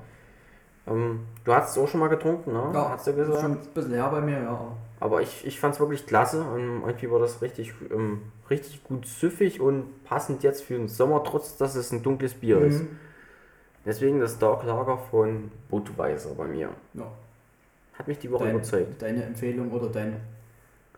[0.87, 2.71] Ähm, du hast es auch schon mal getrunken, ne?
[2.73, 3.41] Ja, hast du ist gesagt?
[3.41, 4.59] schon ein bisschen her bei mir, ja.
[4.99, 6.43] Aber ich, ich fand es wirklich klasse.
[6.43, 11.23] Und irgendwie war das richtig, ähm, richtig gut süffig und passend jetzt für den Sommer,
[11.23, 12.81] trotz dass es ein dunkles Bier ist.
[12.83, 12.97] Mhm.
[13.85, 16.69] Deswegen das Dark Lager von Budweiser bei mir.
[16.93, 17.11] ja.
[17.97, 19.01] Hat mich die Woche Deine, überzeugt.
[19.01, 20.15] deine Empfehlung oder dein,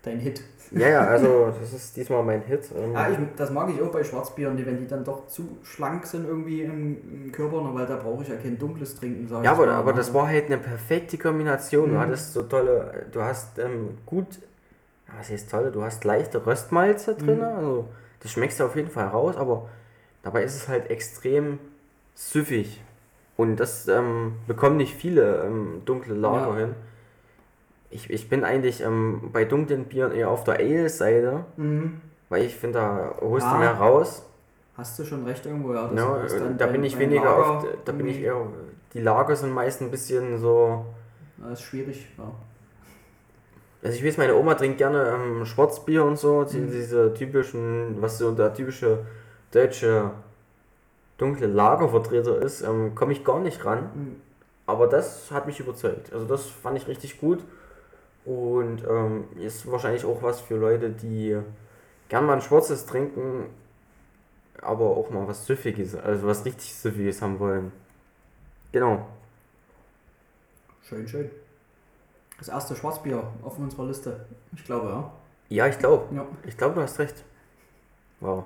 [0.06, 0.42] dein Hit.
[0.72, 2.70] Ja, ja, also das ist diesmal mein Hit.
[2.76, 5.58] Ähm, Ah, ich, das mag ich auch bei Schwarzbieren, die, wenn die dann doch zu
[5.64, 9.28] schlank sind irgendwie im, im Körper, ne, weil da brauche ich ja kein dunkles Trinken,
[9.28, 9.98] sag Ja, ich aber, aber ne.
[9.98, 11.90] das war halt eine perfekte Kombination.
[11.90, 12.00] Du Mhm.
[12.00, 14.26] hattest so tolle, du hast ähm, gut,
[15.08, 17.44] ja, was heißt tolle, du hast leichte Röstmalze drin, Mhm.
[17.44, 17.86] also
[18.22, 19.70] das schmeckst du auf jeden Fall raus, aber
[20.24, 21.60] dabei ist es halt extrem
[22.16, 22.82] süffig.
[23.38, 26.58] Und das ähm, bekommen nicht viele ähm, dunkle Lager Ja.
[26.58, 26.76] hin.
[27.90, 32.02] Ich, ich bin eigentlich ähm, bei dunklen Bieren eher auf der Ale-Seite, Mhm.
[32.30, 33.54] weil ich finde, da holst Ja.
[33.54, 34.24] du mehr raus.
[34.78, 35.88] Hast du schon recht irgendwo, ja.
[35.88, 38.36] das Ja, ist dann da bin ich weniger Lager auf, da bin ich eher,
[38.94, 40.86] die Lager sind meist ein bisschen so,
[41.38, 42.26] Das ist schwierig, ja.
[43.84, 46.72] also ich weiß, meine Oma trinkt gerne ähm, Schwarzbier und so, Mhm.
[46.72, 49.06] diese typischen, was so der typische
[49.52, 50.12] deutsche
[51.18, 53.90] dunkle Lagervertreter ist, ähm, komme ich gar nicht ran.
[53.96, 54.16] Mhm.
[54.68, 56.12] Aber das hat mich überzeugt.
[56.12, 57.40] Also das fand ich richtig gut.
[58.26, 61.38] Und ähm, ist wahrscheinlich auch was für Leute, die
[62.10, 63.46] gern mal ein schwarzes trinken,
[64.62, 67.72] aber auch mal was Süffiges, also was richtig Süffiges haben wollen.
[68.72, 69.06] Genau.
[70.82, 71.30] Schön, schön.
[72.38, 74.26] Das erste Schwarzbier auf unserer Liste.
[74.54, 75.12] Ich glaube, ja.
[75.50, 76.14] Ja, ich glaube.
[76.16, 76.26] Ja.
[76.46, 77.24] Ich glaube, du hast recht.
[78.20, 78.46] Wow.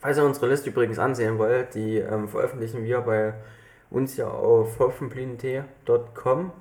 [0.00, 3.34] Falls ihr unsere Liste übrigens ansehen wollt, die ähm, veröffentlichen wir bei
[3.90, 6.52] uns ja auf hopfenblindentee.com.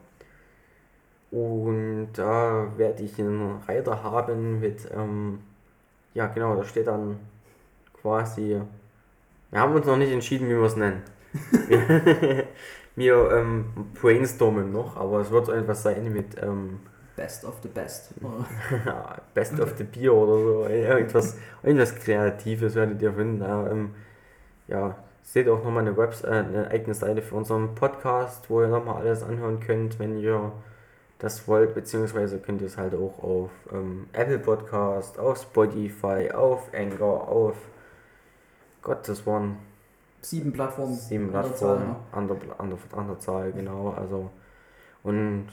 [1.31, 5.39] Und da werde ich einen Reiter haben mit, ähm,
[6.13, 7.19] ja genau, da steht dann
[8.01, 8.59] quasi,
[9.51, 11.03] wir haben uns noch nicht entschieden, wie wir es nennen.
[11.67, 12.45] wir
[12.99, 13.65] wir ähm,
[13.99, 16.79] brainstormen noch, aber es wird so etwas sein mit ähm,
[17.15, 18.13] Best of the best.
[18.85, 20.65] ja, Best of the Bier oder so.
[20.67, 23.41] Irgendwas, irgendwas Kreatives werdet ihr finden.
[23.41, 23.91] Ja, ähm,
[24.67, 28.67] ja seht auch nochmal eine, Webs äh, eine eigene Seite für unseren Podcast, wo ihr
[28.67, 30.51] nochmal alles anhören könnt, wenn ihr
[31.19, 36.73] das wollt, beziehungsweise könnt ihr es halt auch auf ähm, Apple Podcast, auf Spotify, auf
[36.73, 37.55] Anchor, auf
[38.81, 39.57] Gott, das waren
[40.21, 40.95] Sieben Plattformen.
[40.95, 42.37] sieben an der Zahl, Plattformen an der,
[42.97, 43.91] an, der, Zahl, genau.
[43.91, 44.29] Also
[45.03, 45.47] und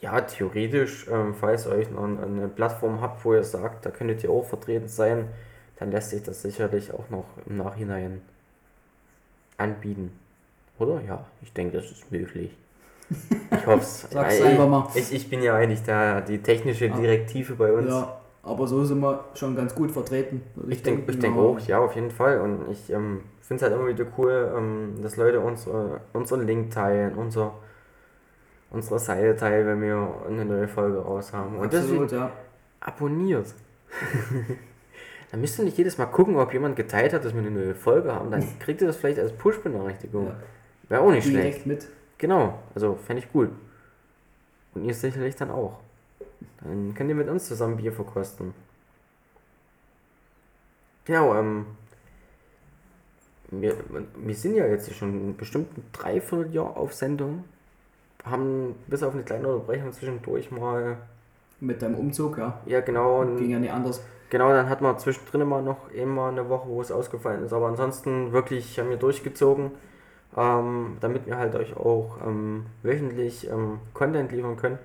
[0.00, 3.90] ja, theoretisch, ähm, falls ihr euch noch ein- eine Plattform habt, wo ihr sagt, da
[3.90, 5.28] könntet ihr auch vertreten sein,
[5.78, 8.20] dann lässt sich das sicherlich auch noch im Nachhinein
[9.56, 10.12] anbieten.
[10.78, 11.00] Oder?
[11.02, 12.56] Ja, ich denke, das ist möglich.
[13.10, 14.06] Ich hoffe es.
[14.10, 14.88] Sag's einfach mal.
[14.94, 16.96] Ich, ich bin ja eigentlich da die technische Ja.
[16.96, 17.90] Direktive bei uns.
[17.90, 20.42] Ja, aber so sind wir schon ganz gut vertreten.
[20.54, 21.42] würde Ich denke ich denken, denk ja.
[21.42, 22.40] auch, ja, auf jeden Fall.
[22.40, 26.70] Und ich ähm, finde es halt immer wieder cool, ähm, dass Leute unsere, unseren Link
[26.70, 27.54] teilen, unser,
[28.70, 31.56] unsere Seite teilen, wenn wir eine neue Folge raus haben.
[31.56, 32.30] Und Absolut, ja.
[32.80, 33.54] abonniert.
[35.30, 37.74] dann müsst ihr nicht jedes Mal gucken, ob jemand geteilt hat, dass wir eine neue
[37.74, 38.30] Folge haben.
[38.30, 40.26] Dann kriegt ihr das vielleicht als Push-Benachrichtigung.
[40.26, 40.36] ja.
[40.88, 41.66] Wäre auch nicht schlecht.
[41.66, 41.88] Direkt mit.
[42.18, 43.50] Genau, also fände ich gut.
[44.74, 45.78] Und ihr sicherlich dann auch.
[46.60, 48.54] Dann könnt ihr mit uns zusammen Bier verkosten.
[51.04, 51.66] Genau, ähm.
[53.50, 53.76] Wir,
[54.16, 57.44] wir sind ja jetzt schon bestimmt ein Dreivierteljahr auf Sendung.
[58.24, 60.98] Haben bis auf eine kleine Unterbrechung zwischendurch mal.
[61.60, 62.60] Mit deinem Umzug, ja.
[62.66, 63.24] Ja, genau.
[63.24, 64.02] Ging ja nicht anders.
[64.28, 67.52] genau, dann hat man zwischendrin immer noch immer eine Woche, wo es ausgefallen ist.
[67.52, 69.70] Aber ansonsten wirklich haben wir durchgezogen,
[70.36, 74.78] ähm, damit wir halt euch auch ähm, wöchentlich ähm, Content liefern können.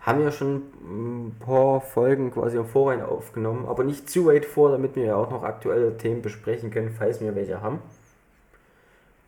[0.00, 4.70] Haben ja schon ein paar Folgen quasi im Vorhinein aufgenommen, aber nicht zu weit vor,
[4.70, 7.80] damit wir ja auch noch aktuelle Themen besprechen können, falls wir welche haben.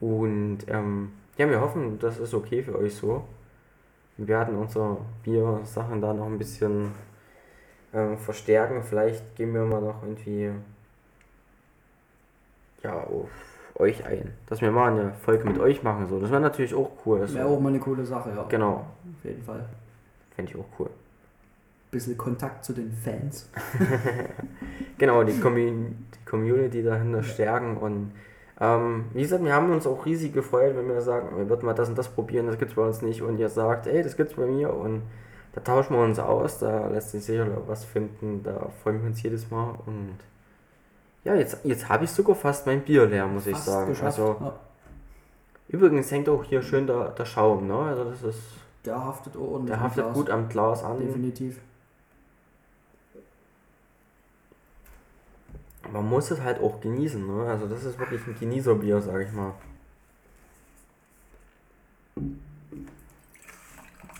[0.01, 3.25] Und ähm, ja, wir hoffen, das ist okay für euch so.
[4.17, 6.93] Wir werden unsere Bier-Sachen da noch ein bisschen
[7.93, 8.83] ähm, verstärken.
[8.83, 10.51] Vielleicht gehen wir mal noch irgendwie
[12.83, 13.31] ja, auf
[13.79, 14.33] euch ein.
[14.47, 16.07] Dass wir mal eine Folge mit euch machen.
[16.09, 16.19] So.
[16.21, 17.27] Das wäre natürlich auch cool.
[17.33, 18.45] Wäre auch mal eine coole Sache, ja.
[18.49, 18.87] Genau,
[19.19, 19.65] Auf jeden Fall.
[20.35, 20.91] fände ich auch cool.
[21.91, 23.49] Bisschen Kontakt zu den Fans.
[24.99, 28.11] Genau, die, Commun die Community dahinter stärken und
[28.61, 31.75] ähm, wie gesagt, wir haben uns auch riesig gefreut, wenn wir sagen, wir würden mal
[31.75, 34.35] das und das probieren, das gibt's bei uns nicht und ihr sagt, ey, das gibt's
[34.35, 35.03] bei mir und
[35.53, 39.23] da tauschen wir uns aus, da lässt sich sicher was finden, da freuen wir uns
[39.23, 40.17] jedes Mal und
[41.25, 43.89] ja, jetzt, jetzt habe ich sogar fast mein Bier leer, muss ich Fast sagen.
[43.91, 44.19] geschafft.
[44.19, 44.59] Also ja.
[45.69, 47.75] übrigens hängt auch hier schön der, der Schaum, ne?
[47.79, 48.41] Also das ist,
[48.85, 49.75] Der haftet ordentlich.
[49.75, 50.15] der haftet Glas.
[50.15, 50.99] gut am Glas an.
[51.01, 51.61] Definitiv.
[55.93, 57.49] Man muss es halt auch genießen, ne?
[57.51, 59.55] Also das ist wirklich ein Genießerbier, sag ich mal.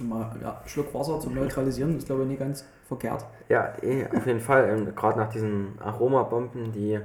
[0.01, 3.25] Mal ja, Schluck Wasser zum Neutralisieren, ist glaube ich nicht ganz verkehrt.
[3.49, 4.69] Ja, eh, auf jeden Fall.
[4.69, 7.01] Ähm, Gerade nach diesen Aromabomben, die.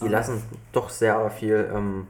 [0.00, 0.42] Die lassen
[0.72, 1.68] doch sehr viel.
[1.74, 2.06] Ähm,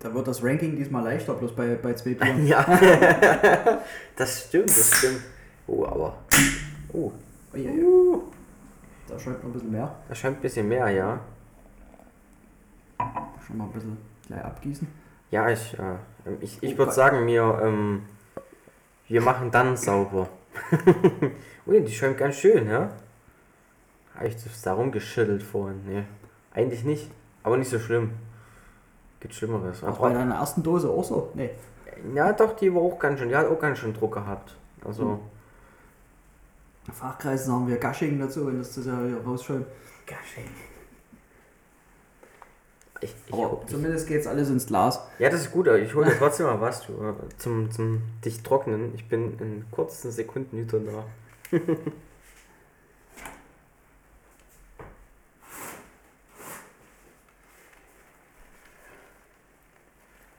[0.00, 2.46] Da wird das Ranking diesmal leichter, bloß bei, bei zwei Bieren.
[2.46, 2.64] ja,
[4.16, 5.20] das stimmt, das stimmt.
[5.66, 6.14] Oh, aber.
[6.92, 7.10] Oh,
[7.52, 8.18] Uiuiui.
[9.08, 9.94] Da schäumt noch ein bisschen mehr.
[10.08, 11.20] da scheint ein bisschen mehr, ja.
[13.46, 14.88] Schon mal ein bisschen gleich abgießen.
[15.30, 15.96] Ja, ich, äh,
[16.40, 18.02] ich, ich Oh, würde sagen, wir, ähm,
[19.08, 20.28] wir machen dann sauber.
[21.66, 22.90] Ui, die schäumt ganz schön, ja?
[24.14, 25.82] Habe ich das darum geschüttelt vorhin?
[25.86, 26.04] Nee,
[26.52, 27.10] eigentlich nicht,
[27.42, 28.12] aber nicht so schlimm.
[29.20, 29.82] Gibt Schlimmeres.
[29.82, 31.30] Auch bei deiner ersten Dose auch so?
[31.34, 31.50] Nee.
[32.14, 34.54] ja, doch, die war auch ganz schön, die hat auch ganz schön Druck gehabt.
[34.84, 35.18] Also,
[36.92, 39.64] Fachkreisen haben wir Gushing dazu, wenn das das ja hier rausschauen.
[43.00, 45.00] Ich, ich, Aber zumindest geht's alles ins Glas.
[45.18, 48.02] ja, das ist gut, aber ich hole dir trotzdem mal was, du, äh, zum, zum
[48.24, 48.94] dich trocknen.
[48.94, 51.04] Ich bin in kurzen Sekunden wieder da.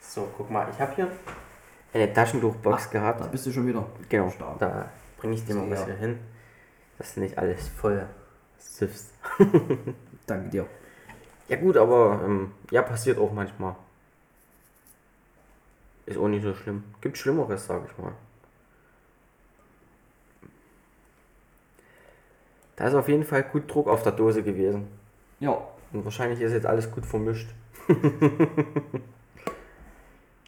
[0.01, 1.11] so, guck mal, ich habe hier
[1.93, 3.21] eine Taschentuchbox Ah, gehabt.
[3.21, 3.85] Da bist du schon wieder.
[4.09, 4.59] Genau, Stark.
[4.59, 6.19] da bringe ich dir mal was hier hin.
[6.97, 8.07] Das ist nicht alles voll
[8.57, 9.11] süffst.
[10.27, 10.65] Danke dir.
[11.47, 13.75] Ja gut, aber ähm, ja, passiert auch manchmal.
[16.05, 16.83] Ist auch nicht so schlimm.
[17.01, 18.13] Gibt Schlimmeres, sag ich mal.
[22.75, 24.87] Da ist auf jeden Fall gut Druck auf der Dose gewesen.
[25.39, 25.57] Ja.
[25.93, 27.49] Und wahrscheinlich ist jetzt alles gut vermischt.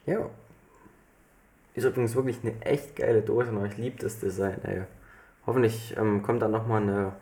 [0.06, 0.30] ja.
[1.74, 4.84] Ist übrigens wirklich eine echt geile Dose und ich liebe das Design, ey.
[5.46, 7.14] Hoffentlich ähm, kommt da nochmal eine.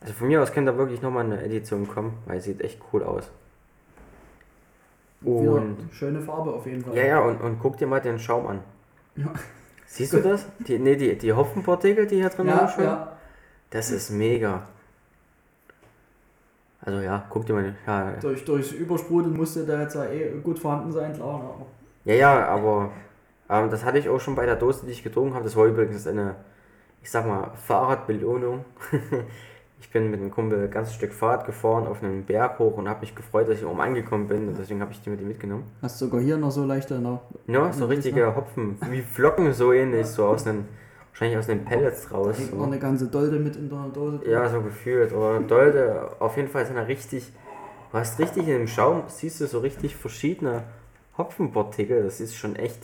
[0.00, 2.80] Also von mir aus könnte da wirklich nochmal eine Edition kommen, weil sie sieht echt
[2.92, 3.30] cool aus.
[5.24, 5.76] Und.
[5.92, 6.96] schöne Farbe auf jeden Fall.
[6.96, 8.60] Ja, ja, und, und guck dir mal den Schaum an.
[9.16, 9.32] Ja.
[9.86, 10.46] Siehst du das?
[10.58, 12.90] Die, nee, die, die Hopfenpartikel, die hier drin Ja, rumschwimmen?
[12.90, 13.16] ja.
[13.70, 14.62] Das ist mega.
[16.82, 17.74] Also ja, guck dir mal.
[17.86, 21.56] Ja, Durch, durchs Übersprudeln musste da jetzt ja eh gut vorhanden sein, klar.
[22.04, 22.90] ne, Ja, ja, aber
[23.48, 25.44] ähm, das hatte ich auch schon bei der Dose, die ich getrunken habe.
[25.44, 26.36] Das war übrigens eine,
[27.02, 28.64] ich sag mal, Fahrradbelohnung.
[29.80, 32.88] ich bin mit einem Kumpel ein ganzes Stück Fahrrad gefahren auf einem Berg hoch und
[32.88, 34.48] habe mich gefreut, dass ich oben angekommen bin.
[34.48, 35.64] Und deswegen habe ich die mit mitgenommen.
[35.82, 36.98] hast sogar hier noch so leichte.
[36.98, 37.20] Ne?
[37.46, 40.64] Ja, so richtige Hopfen, wie Flocken so ähnlich, so aus einem,
[41.10, 42.38] wahrscheinlich aus den Pellets raus.
[42.38, 42.64] Hängt noch So.
[42.66, 44.18] eine ganze Dolde mit in der Dose.
[44.18, 44.30] drin.
[44.30, 45.12] Ja, so gefühlt.
[45.12, 47.30] Oder Dolde, auf jeden Fall sind da richtig,
[47.92, 50.62] du hast richtig in dem Schaum, siehst du so richtig verschiedene
[51.18, 52.02] Hopfenpartikel.
[52.02, 52.80] Das ist schon echt,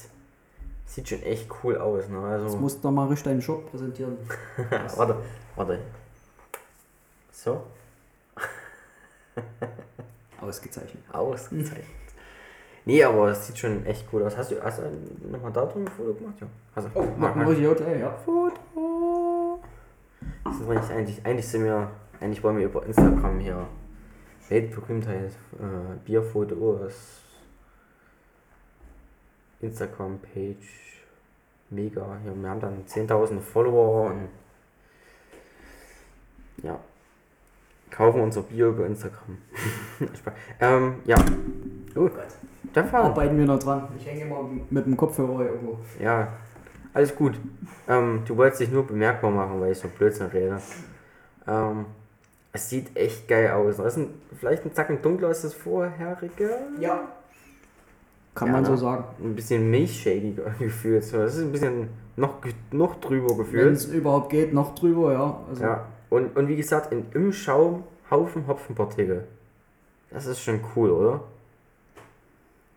[0.86, 2.08] sieht schon echt cool aus.
[2.08, 2.18] Ne?
[2.18, 4.16] Also, musst du mal richtig deinen Shop präsentieren.
[4.96, 5.16] warte,
[5.56, 5.78] warte.
[7.32, 7.66] So,
[10.40, 11.02] Ausgezeichnet.
[11.12, 11.86] ausgezeichnet.
[12.84, 14.36] Nee, aber es sieht schon echt cool aus.
[14.36, 16.34] Hast du, hast du nochmal da drin ein Foto gemacht?
[16.40, 16.46] Ja.
[16.74, 18.10] Also, Oh, machen wir hier gleich, ja.
[18.24, 19.60] Foto.
[20.44, 21.90] Das ist eigentlich, eigentlich, eigentlich sind wir,
[22.20, 23.66] eigentlich wollen wir über Instagram hier
[24.48, 27.22] Weltberühmtheit, äh, Bierfotos,
[29.60, 31.02] Instagram-Page,
[31.70, 32.18] mega.
[32.24, 34.28] Hier, wir haben dann 10.000 Follower und
[36.64, 36.78] ja,
[37.92, 39.38] kaufen unser Bier über Instagram.
[40.60, 41.16] Ähm, ja.
[41.94, 42.12] Oh Gott.
[42.70, 43.02] Stefan.
[43.06, 43.88] Arbeiten wir noch dran.
[43.98, 45.78] Ich hänge mal mit dem Kopfhörer irgendwo.
[46.00, 46.28] Ja,
[46.94, 47.38] alles gut.
[47.88, 50.58] Ähm, du wolltest dich nur bemerkbar machen, weil ich so Blödsinn rede.
[51.46, 51.86] Ähm,
[52.52, 53.76] es sieht echt geil aus.
[53.76, 56.50] Das ist ein, vielleicht ein Zacken dunkler als das vorherige.
[56.80, 57.00] Ja.
[58.34, 58.68] Kann Ja, man ne?
[58.68, 59.04] so sagen.
[59.22, 61.04] Ein bisschen milchshadiger gefühlt.
[61.04, 62.36] So, das ist ein bisschen noch,
[62.70, 63.72] noch drüber Wenn gefühlt.
[63.76, 65.38] es überhaupt geht, noch drüber, ja.
[65.48, 65.86] Also, Ja.
[66.12, 69.26] Und, und wie gesagt, in, im Schaum Haufen Hopfenpartikel.
[70.10, 71.24] Das ist schon cool, oder?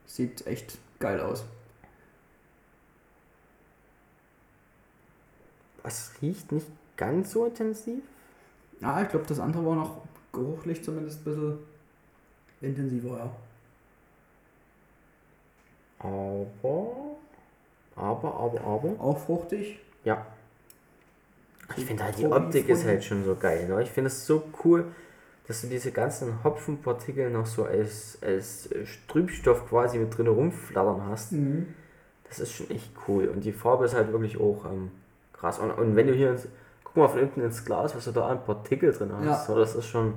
[0.05, 1.43] Sieht echt geil aus.
[5.83, 8.01] Es riecht nicht ganz so intensiv.
[8.79, 11.57] Ja, ich glaube, das andere war noch geruchlich zumindest ein bisschen
[12.61, 13.35] intensiver, ja.
[15.99, 17.17] Aber.
[17.97, 19.01] Aber, aber, aber.
[19.01, 19.79] Auch fruchtig.
[20.05, 20.25] Ja.
[21.77, 23.67] Ich finde halt die Optik ist halt schon so geil.
[23.67, 23.81] Ne?
[23.81, 24.85] Ich finde es so cool,
[25.47, 28.69] dass du diese ganzen Hopfenpartikel noch so als, als
[29.07, 31.31] Trübstoff quasi mit drin rumflattern hast.
[31.33, 31.73] Mhm.
[32.27, 33.27] Das ist schon echt cool.
[33.27, 34.91] Und die Farbe ist halt wirklich auch ähm,
[35.33, 35.59] krass.
[35.59, 36.47] Und, und wenn du hier, ins,
[36.83, 39.25] guck mal von unten ins Glas, was du da an Partikel drin hast.
[39.25, 39.35] Ja.
[39.35, 40.13] So, das ist schon,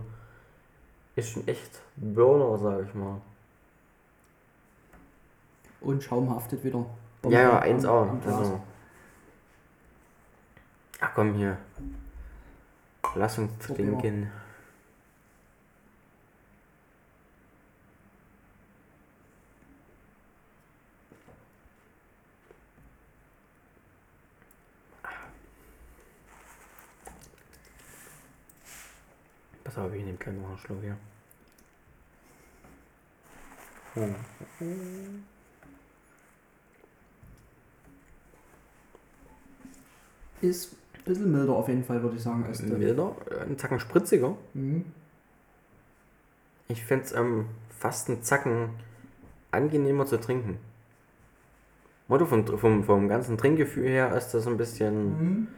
[1.17, 3.21] ist schon echt Burner, sag ich mal.
[5.81, 6.85] Und Schaum haftet wieder.
[7.25, 8.09] Ja, ja, Am- 1A.
[8.11, 8.35] am Glas.
[8.39, 8.61] Also.
[11.01, 11.57] Ach komm hier.
[13.15, 14.01] Lass uns Probier mal.
[14.01, 14.33] trinken.
[29.65, 30.97] Pass auf, ich nehme gleich noch einen Schluck hier.
[40.41, 42.45] Ist ein bisschen milder auf jeden Fall, würde ich sagen.
[42.47, 42.77] Als der.
[42.79, 44.37] Milder, einen Zacken spritziger.
[44.55, 44.85] Mhm.
[46.69, 48.71] Ich finde es ähm, fast einen Zacken
[49.51, 50.59] angenehmer zu trinken.
[52.09, 55.05] Motto vom, vom, vom ganzen Trinkgefühl her ist das ein bisschen.
[55.19, 55.49] Mhm.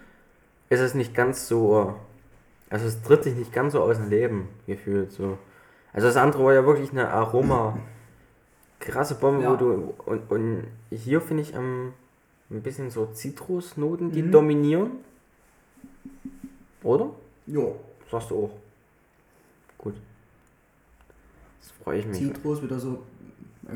[0.68, 1.94] Ist es nicht ganz so.
[2.70, 5.10] Also es tritt sich nicht ganz so aus dem Leben gefühlt.
[5.12, 5.36] So.
[5.92, 7.78] Also das andere war ja wirklich eine Aroma.
[8.78, 9.52] Krasse Bombe, Ja.
[9.52, 9.94] wo du.
[10.06, 11.92] Und, und hier finde ich ähm,
[12.50, 14.32] ein bisschen so Zitrusnoten, die Mhm.
[14.32, 14.90] dominieren.
[16.82, 17.10] Oder?
[17.46, 17.76] Jo,
[18.10, 18.50] Sagst du auch.
[19.78, 19.94] Gut.
[21.60, 22.18] Das freue ich mich.
[22.18, 23.02] Zitrus wieder so.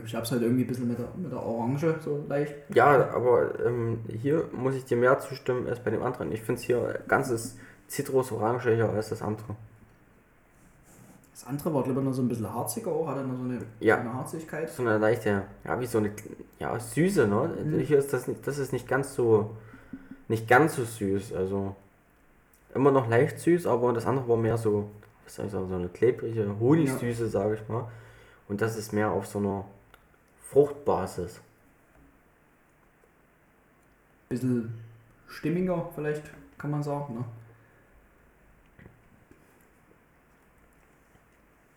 [0.05, 2.53] Ich hab's halt irgendwie ein bisschen mit der, mit der Orange so leicht.
[2.75, 6.33] Ja, aber ähm, hier muss ich dir mehr zustimmen als bei dem anderen.
[6.33, 9.55] Ich finde es hier ganzes Zitrus-Orange als das andere.
[11.33, 13.59] Das andere war, glaube ich, noch so ein bisschen harziger auch, hatte noch so eine,
[13.79, 13.99] Ja.
[14.01, 14.69] eine Harzigkeit.
[14.71, 16.11] So eine leichte, ja, wie so eine
[16.59, 17.51] ja, Süße, ne?
[17.65, 17.79] Mhm.
[17.81, 19.57] Hier ist das nicht, das ist nicht ganz so,
[20.27, 21.35] nicht ganz so süß.
[21.35, 21.77] Also
[22.75, 24.91] immer noch leicht süß, aber das andere war mehr so,
[25.27, 27.89] ich sagen, so eine klebrige Honigsüße, sage ich mal.
[28.49, 29.65] Und das ist mehr auf so einer
[30.51, 31.41] Fruchtbasis.
[34.29, 34.75] Bisschen
[35.29, 37.15] stimmiger, vielleicht, kann man sagen.
[37.15, 37.25] Ne?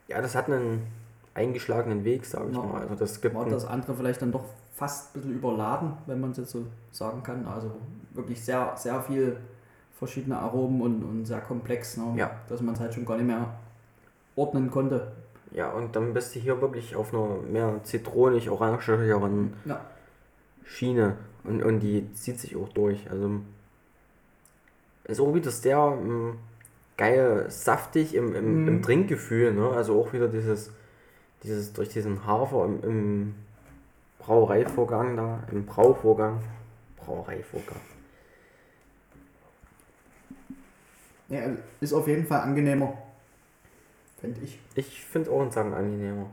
[0.07, 0.87] Ja, das hat einen
[1.33, 2.63] eingeschlagenen Weg, sage ich Ja.
[2.63, 2.81] mal.
[2.81, 6.31] Also das gibt War das andere vielleicht dann doch fast ein bisschen überladen, wenn man
[6.31, 7.45] es jetzt so sagen kann.
[7.45, 7.71] Also
[8.13, 9.37] wirklich sehr, sehr viel
[9.97, 12.13] verschiedene Aromen und, und sehr komplex, ne?
[12.15, 12.31] Ja.
[12.49, 13.55] dass man es halt schon gar nicht mehr
[14.35, 15.11] ordnen konnte.
[15.51, 19.81] Ja, und dann bist du hier wirklich auf einer mehr zitronig-orangigeren Ja,
[20.65, 21.15] Schiene.
[21.43, 23.09] Und, und die zieht sich auch durch.
[23.09, 23.39] Also
[25.05, 26.37] ist auch wieder sehr ähm,
[26.97, 28.67] geil, saftig im, im, Mhm.
[28.67, 29.53] im Trinkgefühl.
[29.53, 29.69] Ne?
[29.69, 30.71] Also auch wieder dieses,
[31.43, 33.35] dieses durch diesen Hafer im, im
[34.19, 36.41] Brauereivorgang da, im Brauvorgang.
[36.97, 37.79] Brauereivorgang.
[41.29, 41.41] Ja
[41.79, 42.97] ist auf jeden Fall angenehmer,
[44.19, 44.59] finde ich.
[44.75, 46.29] Ich finde Sagen angenehmer.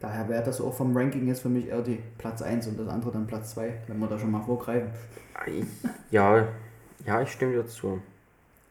[0.00, 2.88] Daher wäre das auch vom Ranking jetzt für mich eher die Platz 1 und das
[2.88, 4.90] andere dann Platz 2, wenn wir da schon mal vorgreifen.
[5.46, 5.66] Ich,
[6.10, 6.48] ja,
[7.04, 8.00] ja, ich stimme dir zu.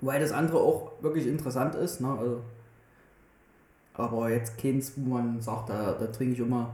[0.01, 2.17] Weil das andere auch wirklich interessant ist, ne?
[2.17, 2.41] Also,
[3.93, 6.73] aber jetzt keins, wo man sagt, da, da trinke ich immer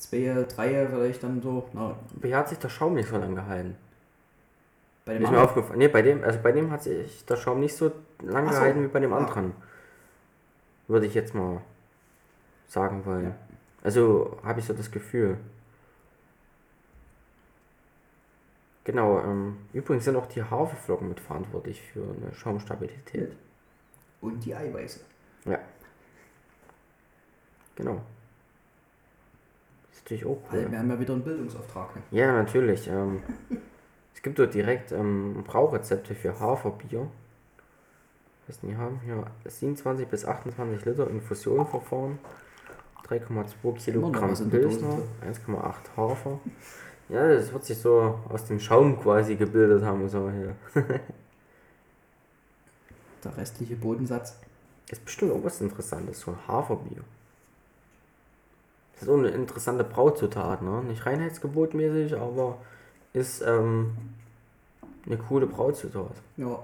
[0.00, 1.68] zwei, drei vielleicht dann so.
[1.72, 3.76] Na, Wie hat sich der Schaum nicht so lange gehalten?
[5.04, 5.78] bei dem mir anderen, aufgefallen.
[5.78, 7.90] Nee, bei dem, also bei dem hat sich der Schaum nicht so
[8.22, 8.54] lange so.
[8.54, 9.18] gehalten wie bei dem Ah.
[9.18, 9.54] anderen.
[10.88, 11.60] Würde ich jetzt mal
[12.68, 13.24] sagen wollen.
[13.24, 13.34] Ja.
[13.82, 15.38] Also habe ich so das Gefühl.
[18.84, 23.36] Genau, ähm, übrigens sind auch die Haferflocken mit verantwortlich für eine Schaumstabilität.
[24.20, 25.00] und die Eiweiße.
[27.76, 28.02] Genau.
[30.10, 30.58] Natürlich auch cool.
[30.58, 31.94] Also wir haben ja wieder einen Bildungsauftrag.
[31.94, 32.02] Ne?
[32.10, 32.88] Ja, natürlich.
[32.88, 33.22] Ähm,
[34.14, 37.06] es gibt dort direkt ähm, Braurezepte für Haferbier.
[38.48, 42.18] Was die haben hier 27 bis 28 Liter Infusionverfahren,
[43.08, 46.40] 3,2 Immer noch Kilogramm Pilsner, 1,8 Hafer.
[47.08, 50.56] Ja, das wird sich so aus dem Schaum quasi gebildet haben, so hier.
[53.22, 54.36] Der restliche Bodensatz.
[54.90, 57.04] Ist bestimmt auch was Interessantes, so ein Haferbier.
[59.00, 60.82] Das ist auch eine interessante Brauzutat, ne?
[60.86, 62.58] Nicht reinheitsgebotmäßig, aber
[63.14, 63.92] ist ähm,
[65.06, 66.12] eine coole Brauzutat.
[66.36, 66.58] Ja.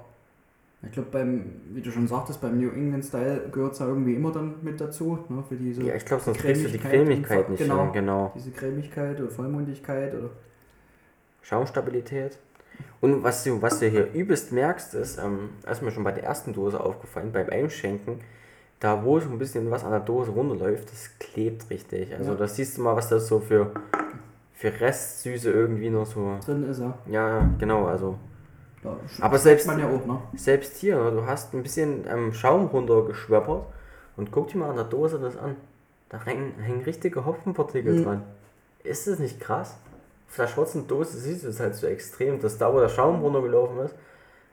[0.83, 4.14] Ich glaube, beim, wie du schon sagtest, beim New England Style gehört es ja irgendwie
[4.14, 7.49] immer dann mit dazu, ne, für diese Ja, ich glaube, sonst kriegst du die Cremigkeit
[7.49, 7.85] nicht genau.
[7.85, 8.33] hin, genau.
[8.37, 10.29] diese Cremigkeit oder Vollmundigkeit oder
[11.40, 12.38] Schaumstabilität.
[13.01, 16.25] Und was du, was du hier übelst merkst, ist, ähm, ist mir schon bei der
[16.25, 18.20] ersten Dose aufgefallen, beim Einschenken,
[18.81, 22.15] da wo so ein bisschen was an der Dose runterläuft, das klebt richtig.
[22.15, 22.37] Also Ja.
[22.37, 23.71] da siehst du mal, was das so für,
[24.55, 26.39] für Restsüße irgendwie noch so.
[26.45, 26.95] drin ist, ja.
[27.07, 28.19] Ja, genau, also.
[28.83, 30.19] Da Aber selbst- ja auch, ne?
[30.37, 33.65] Selbst hier, ne, du hast ein bisschen ähm, Schaum runtergeschwöppert
[34.17, 35.57] und guck dir mal an der Dose das an.
[36.09, 38.05] Da hängen, hängen richtige Hopfenpartikel Mhm.
[38.05, 38.23] dran.
[38.85, 39.77] Ist das nicht krass?
[40.29, 43.23] Auf der schwarzen Dose siehst du es halt so extrem, dass da, wo der Schaum
[43.23, 43.95] runtergelaufen ist,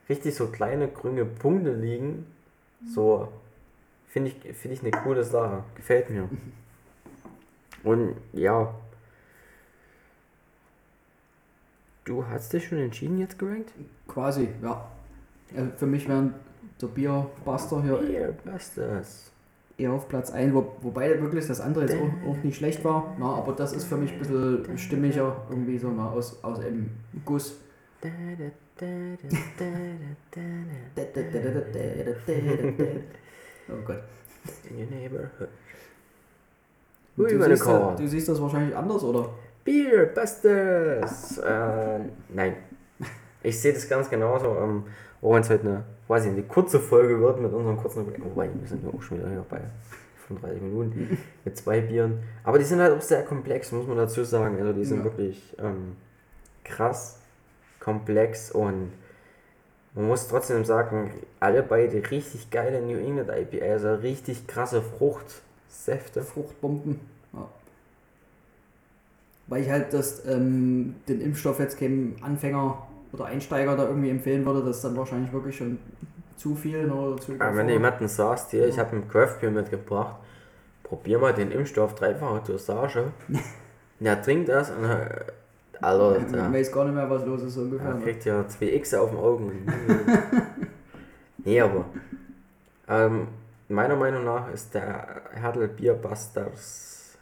[0.10, 2.26] richtig so kleine grüne Punkte liegen.
[2.88, 3.28] So,
[4.14, 5.64] finde ich, finde ich eine coole Sache.
[5.74, 6.30] Gefällt mir.
[7.84, 8.74] Und ja.
[12.06, 13.72] Du hast dich schon entschieden jetzt gerankt?
[14.08, 14.88] Quasi, ja.
[15.56, 16.36] Also für mich wären
[16.80, 18.36] der Bierbuster hier
[18.76, 19.32] das?
[19.78, 23.16] eher auf Platz 1, wo, wobei wirklich das andere jetzt auch, auch nicht schlecht war,
[23.18, 26.92] na, aber das ist für mich ein bisschen stimmiger, irgendwie so mal aus, aus einem
[27.26, 27.58] Guss.
[33.70, 34.02] Oh Gott.
[34.70, 35.50] In your neighborhood.
[37.16, 37.92] Du Who you gonna siehst, call?
[37.92, 39.30] das, du siehst das wahrscheinlich anders, oder?
[39.64, 41.38] Beer Busters!
[41.38, 42.00] Äh,
[42.30, 42.56] nein.
[43.44, 44.58] Ich sehe das ganz genauso.
[44.58, 44.84] Ähm,
[45.22, 48.06] wenn es heute eine, quasi eine kurze Folge wird mit unserem kurzen.
[48.24, 49.62] Wobei, wir sind ja auch schon wieder hier bei
[50.28, 52.20] 35 Minuten mit zwei Bieren.
[52.44, 54.58] Aber die sind halt auch sehr komplex, muss man dazu sagen.
[54.60, 55.04] Also die sind Ja.
[55.06, 55.96] wirklich ähm,
[56.64, 57.20] krass
[57.80, 58.92] komplex und
[59.96, 66.24] Man muss trotzdem sagen, alle beide richtig geile New England IPA, also richtig krasse Fruchtsäfte.
[66.24, 67.00] Fruchtbomben.
[67.34, 67.48] Ja.
[69.48, 74.46] Weil ich halt das, ähm, den Impfstoff jetzt keinem Anfänger oder Einsteiger da irgendwie empfehlen
[74.46, 75.78] würde, das ist dann wahrscheinlich wirklich schon
[76.38, 79.52] zu viel oder zu Aber wenn du jemanden sagst, hier, ich habe ein Craft Beer
[79.52, 80.16] mitgebracht,
[80.82, 83.12] probier mal den Impfstoff dreifache Dosage.
[84.00, 85.26] Der trinkt das und äh,
[85.82, 87.94] Alter, Ich weiß gar nicht mehr, was los ist ungefähr.
[87.94, 88.02] ne?
[88.04, 89.66] kriegt ja zwei X auf den Augen.
[91.44, 91.86] nee, aber
[92.88, 93.28] ähm,
[93.70, 97.18] meiner Meinung nach ist der Herdel Beer Busters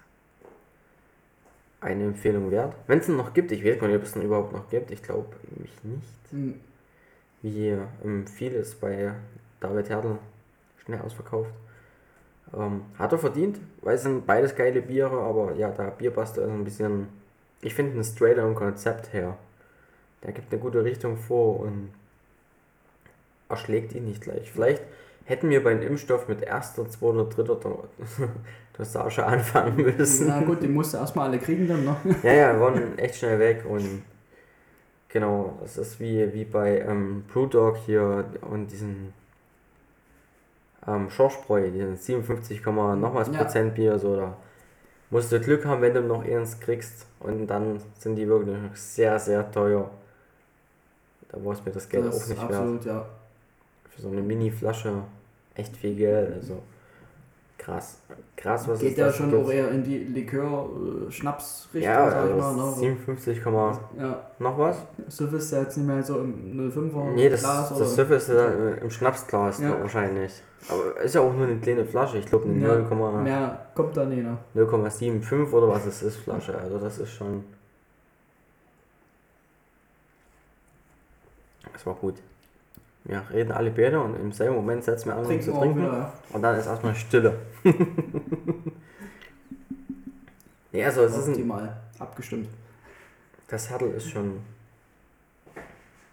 [1.80, 2.76] eine Empfehlung wert.
[2.88, 4.92] Wenn es ihn noch gibt, ich weiß gar nicht, ob es ihn überhaupt noch gibt,
[4.92, 6.32] ich glaube nämlich nicht.
[6.32, 6.60] Hm,
[7.42, 7.70] wie
[8.04, 9.14] ähm, vieles bei
[9.60, 10.18] David Herdl
[10.86, 11.50] schnell ausverkauft.
[12.56, 16.50] Ähm, hat er verdient, weil es sind beides geile Biere, aber ja, der Bierbuster ist
[16.50, 17.08] ein bisschen,
[17.62, 19.38] ich finde ein straighter im Konzept her.
[20.24, 21.90] Der gibt eine gute Richtung vor und
[23.50, 24.52] erschlägt ihn nicht gleich.
[24.52, 24.82] Vielleicht
[25.26, 27.88] hätten wir beim Impfstoff mit erster, zweiter, dritter Do-
[28.78, 30.28] Dosage anfangen müssen.
[30.28, 31.96] Na gut, die musst du erstmal alle kriegen dann, ne?
[32.24, 34.04] Ja, ja, wir waren echt schnell weg und
[35.10, 39.14] genau, das ist wie, wie bei ähm, Brewdog hier und diesen
[40.88, 43.44] ähm, Schorschbräu, diesen 57, nochmals Ja.
[43.44, 44.38] Prozent Bier, so da
[45.12, 49.20] musst du Glück haben, wenn du noch eins kriegst und dann sind die wirklich sehr,
[49.20, 49.90] sehr teuer.
[51.30, 52.52] Da war es mir das Geld das auch nicht wert.
[52.52, 53.06] absolut, ja.
[53.90, 55.04] Für so eine Mini-Flasche
[55.56, 56.62] echt viel Geld, also
[57.62, 57.98] krass.
[58.36, 62.48] Krass, was Geht ja da schon auch eher in die Likör-Schnaps-Richtung, Ja, sag ich mal.
[62.50, 62.76] also Ne?
[62.76, 64.78] 57, Komma- Ja, noch was?
[65.10, 68.30] Suff ist ja jetzt nicht mehr so im 05er Nee, das, Glas das Süff ist
[68.30, 69.80] ja äh, im Schnapsglas Ja.
[69.80, 70.42] wahrscheinlich.
[70.70, 72.18] Aber ist ja auch nur eine kleine Flasche.
[72.18, 74.38] Ich glaube eine Ja, 0,- mehr kommt da nicht, ne?
[74.56, 76.58] 0,75 oder was es ist Flasche.
[76.58, 77.44] Also das ist schon.
[81.74, 82.16] Das war gut.
[83.04, 85.80] Wir reden alle beide und im selben Moment setzen wir an, um zu trinken.
[85.80, 86.14] wieder, ja.
[86.32, 87.40] Und dann ist erstmal Stille.
[90.72, 92.48] nee, also es ist Optimal abgestimmt.
[93.48, 94.42] Das Sattel ist schon.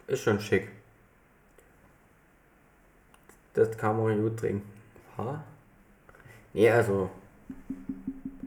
[0.07, 0.71] Ist schon schick.
[3.53, 4.67] Das kann man gut trinken.
[5.19, 5.45] Ha?
[6.55, 7.11] Nee, also.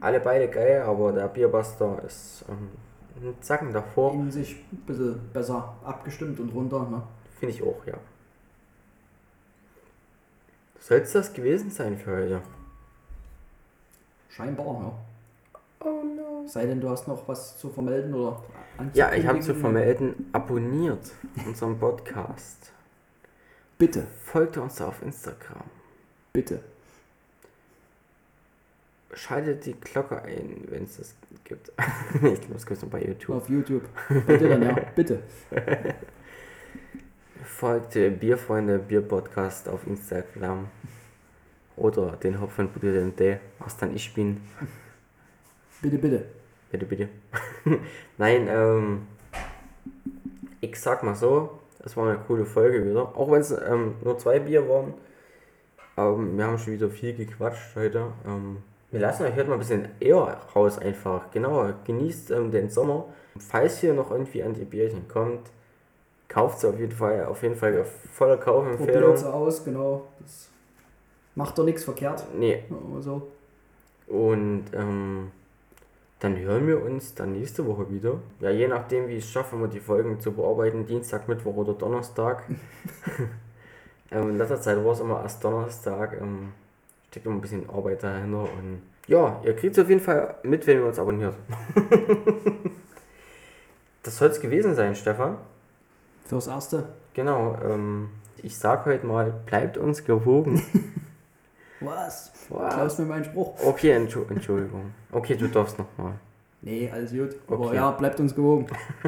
[0.00, 2.70] Alle beide geil, aber der Bierbuster ist ähm,
[3.24, 4.14] ein Zacken davor.
[4.14, 7.04] In sich ein bisschen besser abgestimmt und runter, ne?
[7.38, 7.94] Finde ich auch, ja.
[10.82, 12.42] Soll es das gewesen sein für heute?
[14.30, 14.92] Scheinbar, ja.
[15.86, 16.44] Oh no.
[16.48, 18.42] Sei denn, du hast noch was zu vermelden oder
[18.92, 21.12] Ja, ich habe zu vermelden, abonniert
[21.46, 22.72] unseren Podcast.
[23.78, 25.62] Bitte, Folgt uns auf Instagram.
[26.32, 26.60] bitte.
[29.14, 31.14] Schaltet die Glocke ein, wenn es das
[31.44, 31.70] gibt.
[32.14, 33.36] ich glaube, es gibt es nur bei YouTube.
[33.36, 33.84] Auf YouTube.
[34.26, 34.72] Bitte dann, ja.
[34.96, 35.22] Bitte.
[37.44, 40.68] Folgt Bierfreunde Bierpodcast auf Instagram.
[41.76, 44.40] Oder den Hopfenbude D, was dann ich bin.
[45.80, 46.24] Bitte, bitte.
[46.70, 47.08] Bitte, bitte.
[48.18, 49.06] Nein, ähm,
[50.60, 53.16] ich sag mal so, es war eine coole Folge wieder.
[53.16, 54.94] Auch wenn es ähm, nur zwei Bier waren.
[55.96, 58.12] Ähm, wir haben schon wieder viel gequatscht heute.
[58.26, 58.58] Ähm,
[58.90, 61.30] wir lassen euch heute mal ein bisschen eher raus einfach.
[61.30, 63.06] Genau, genießt ähm, den Sommer.
[63.38, 65.50] Falls ihr noch irgendwie an die Bierchen kommt,
[66.32, 67.26] kauft sie auf jeden Fall.
[67.26, 69.16] Auf jeden Fall voller Probiert Kaufempfehlung.
[69.16, 70.06] sie aus, genau.
[70.20, 70.48] Das
[71.34, 72.24] macht doch nichts verkehrt.
[72.38, 72.64] Nee,
[73.00, 73.28] so.
[74.06, 75.30] Und ähm,
[76.20, 78.20] dann hören wir uns dann nächste Woche wieder.
[78.40, 81.74] Ja, je nachdem, wie ich es schaffe, wir die Folgen zu bearbeiten, Dienstag, Mittwoch oder
[81.74, 82.44] Donnerstag.
[84.10, 86.18] ähm, in letzter Zeit war es immer erst Donnerstag.
[86.20, 86.52] Ähm,
[87.10, 88.42] steckt immer ein bisschen Arbeit dahinter.
[88.42, 91.34] Und ja, ihr kriegt es auf jeden Fall mit, wenn ihr uns abonniert.
[94.02, 95.36] das soll es gewesen sein, Stefan.
[96.24, 96.88] Fürs Erste.
[97.14, 97.56] Genau.
[97.64, 98.10] Ähm,
[98.42, 100.62] ich sag heute mal, bleibt uns gewogen.
[101.80, 102.32] Was?
[102.48, 102.68] Wow.
[102.72, 103.54] Klaus mir meinen Spruch.
[103.64, 104.92] Okay, Entschu- Entschuldigung.
[105.10, 106.14] Okay, du darfst nochmal.
[106.60, 107.30] Nee, alles gut.
[107.48, 107.76] Aber Okay.
[107.76, 108.66] ja, bleibt uns gewogen.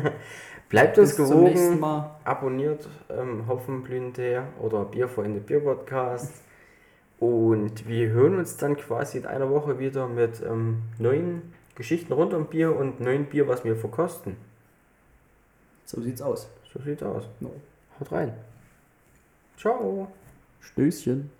[0.68, 1.80] Bleibt uns Bis zum nächsten gewogen.
[1.80, 2.16] Mal.
[2.24, 6.32] abonniert ähm, Hopfenblütentee oder Bierfreunde Bier Podcast.
[7.20, 12.34] Und wir hören uns dann quasi in einer Woche wieder mit ähm, neuen Geschichten rund
[12.34, 14.36] um Bier und neuen Bier, was wir verkosten.
[15.84, 16.48] So sieht's aus.
[16.74, 17.22] So sieht's aus.
[17.40, 17.52] No.
[18.00, 18.32] Haut rein.
[19.56, 20.08] Ciao.
[20.60, 21.30] Stößchen.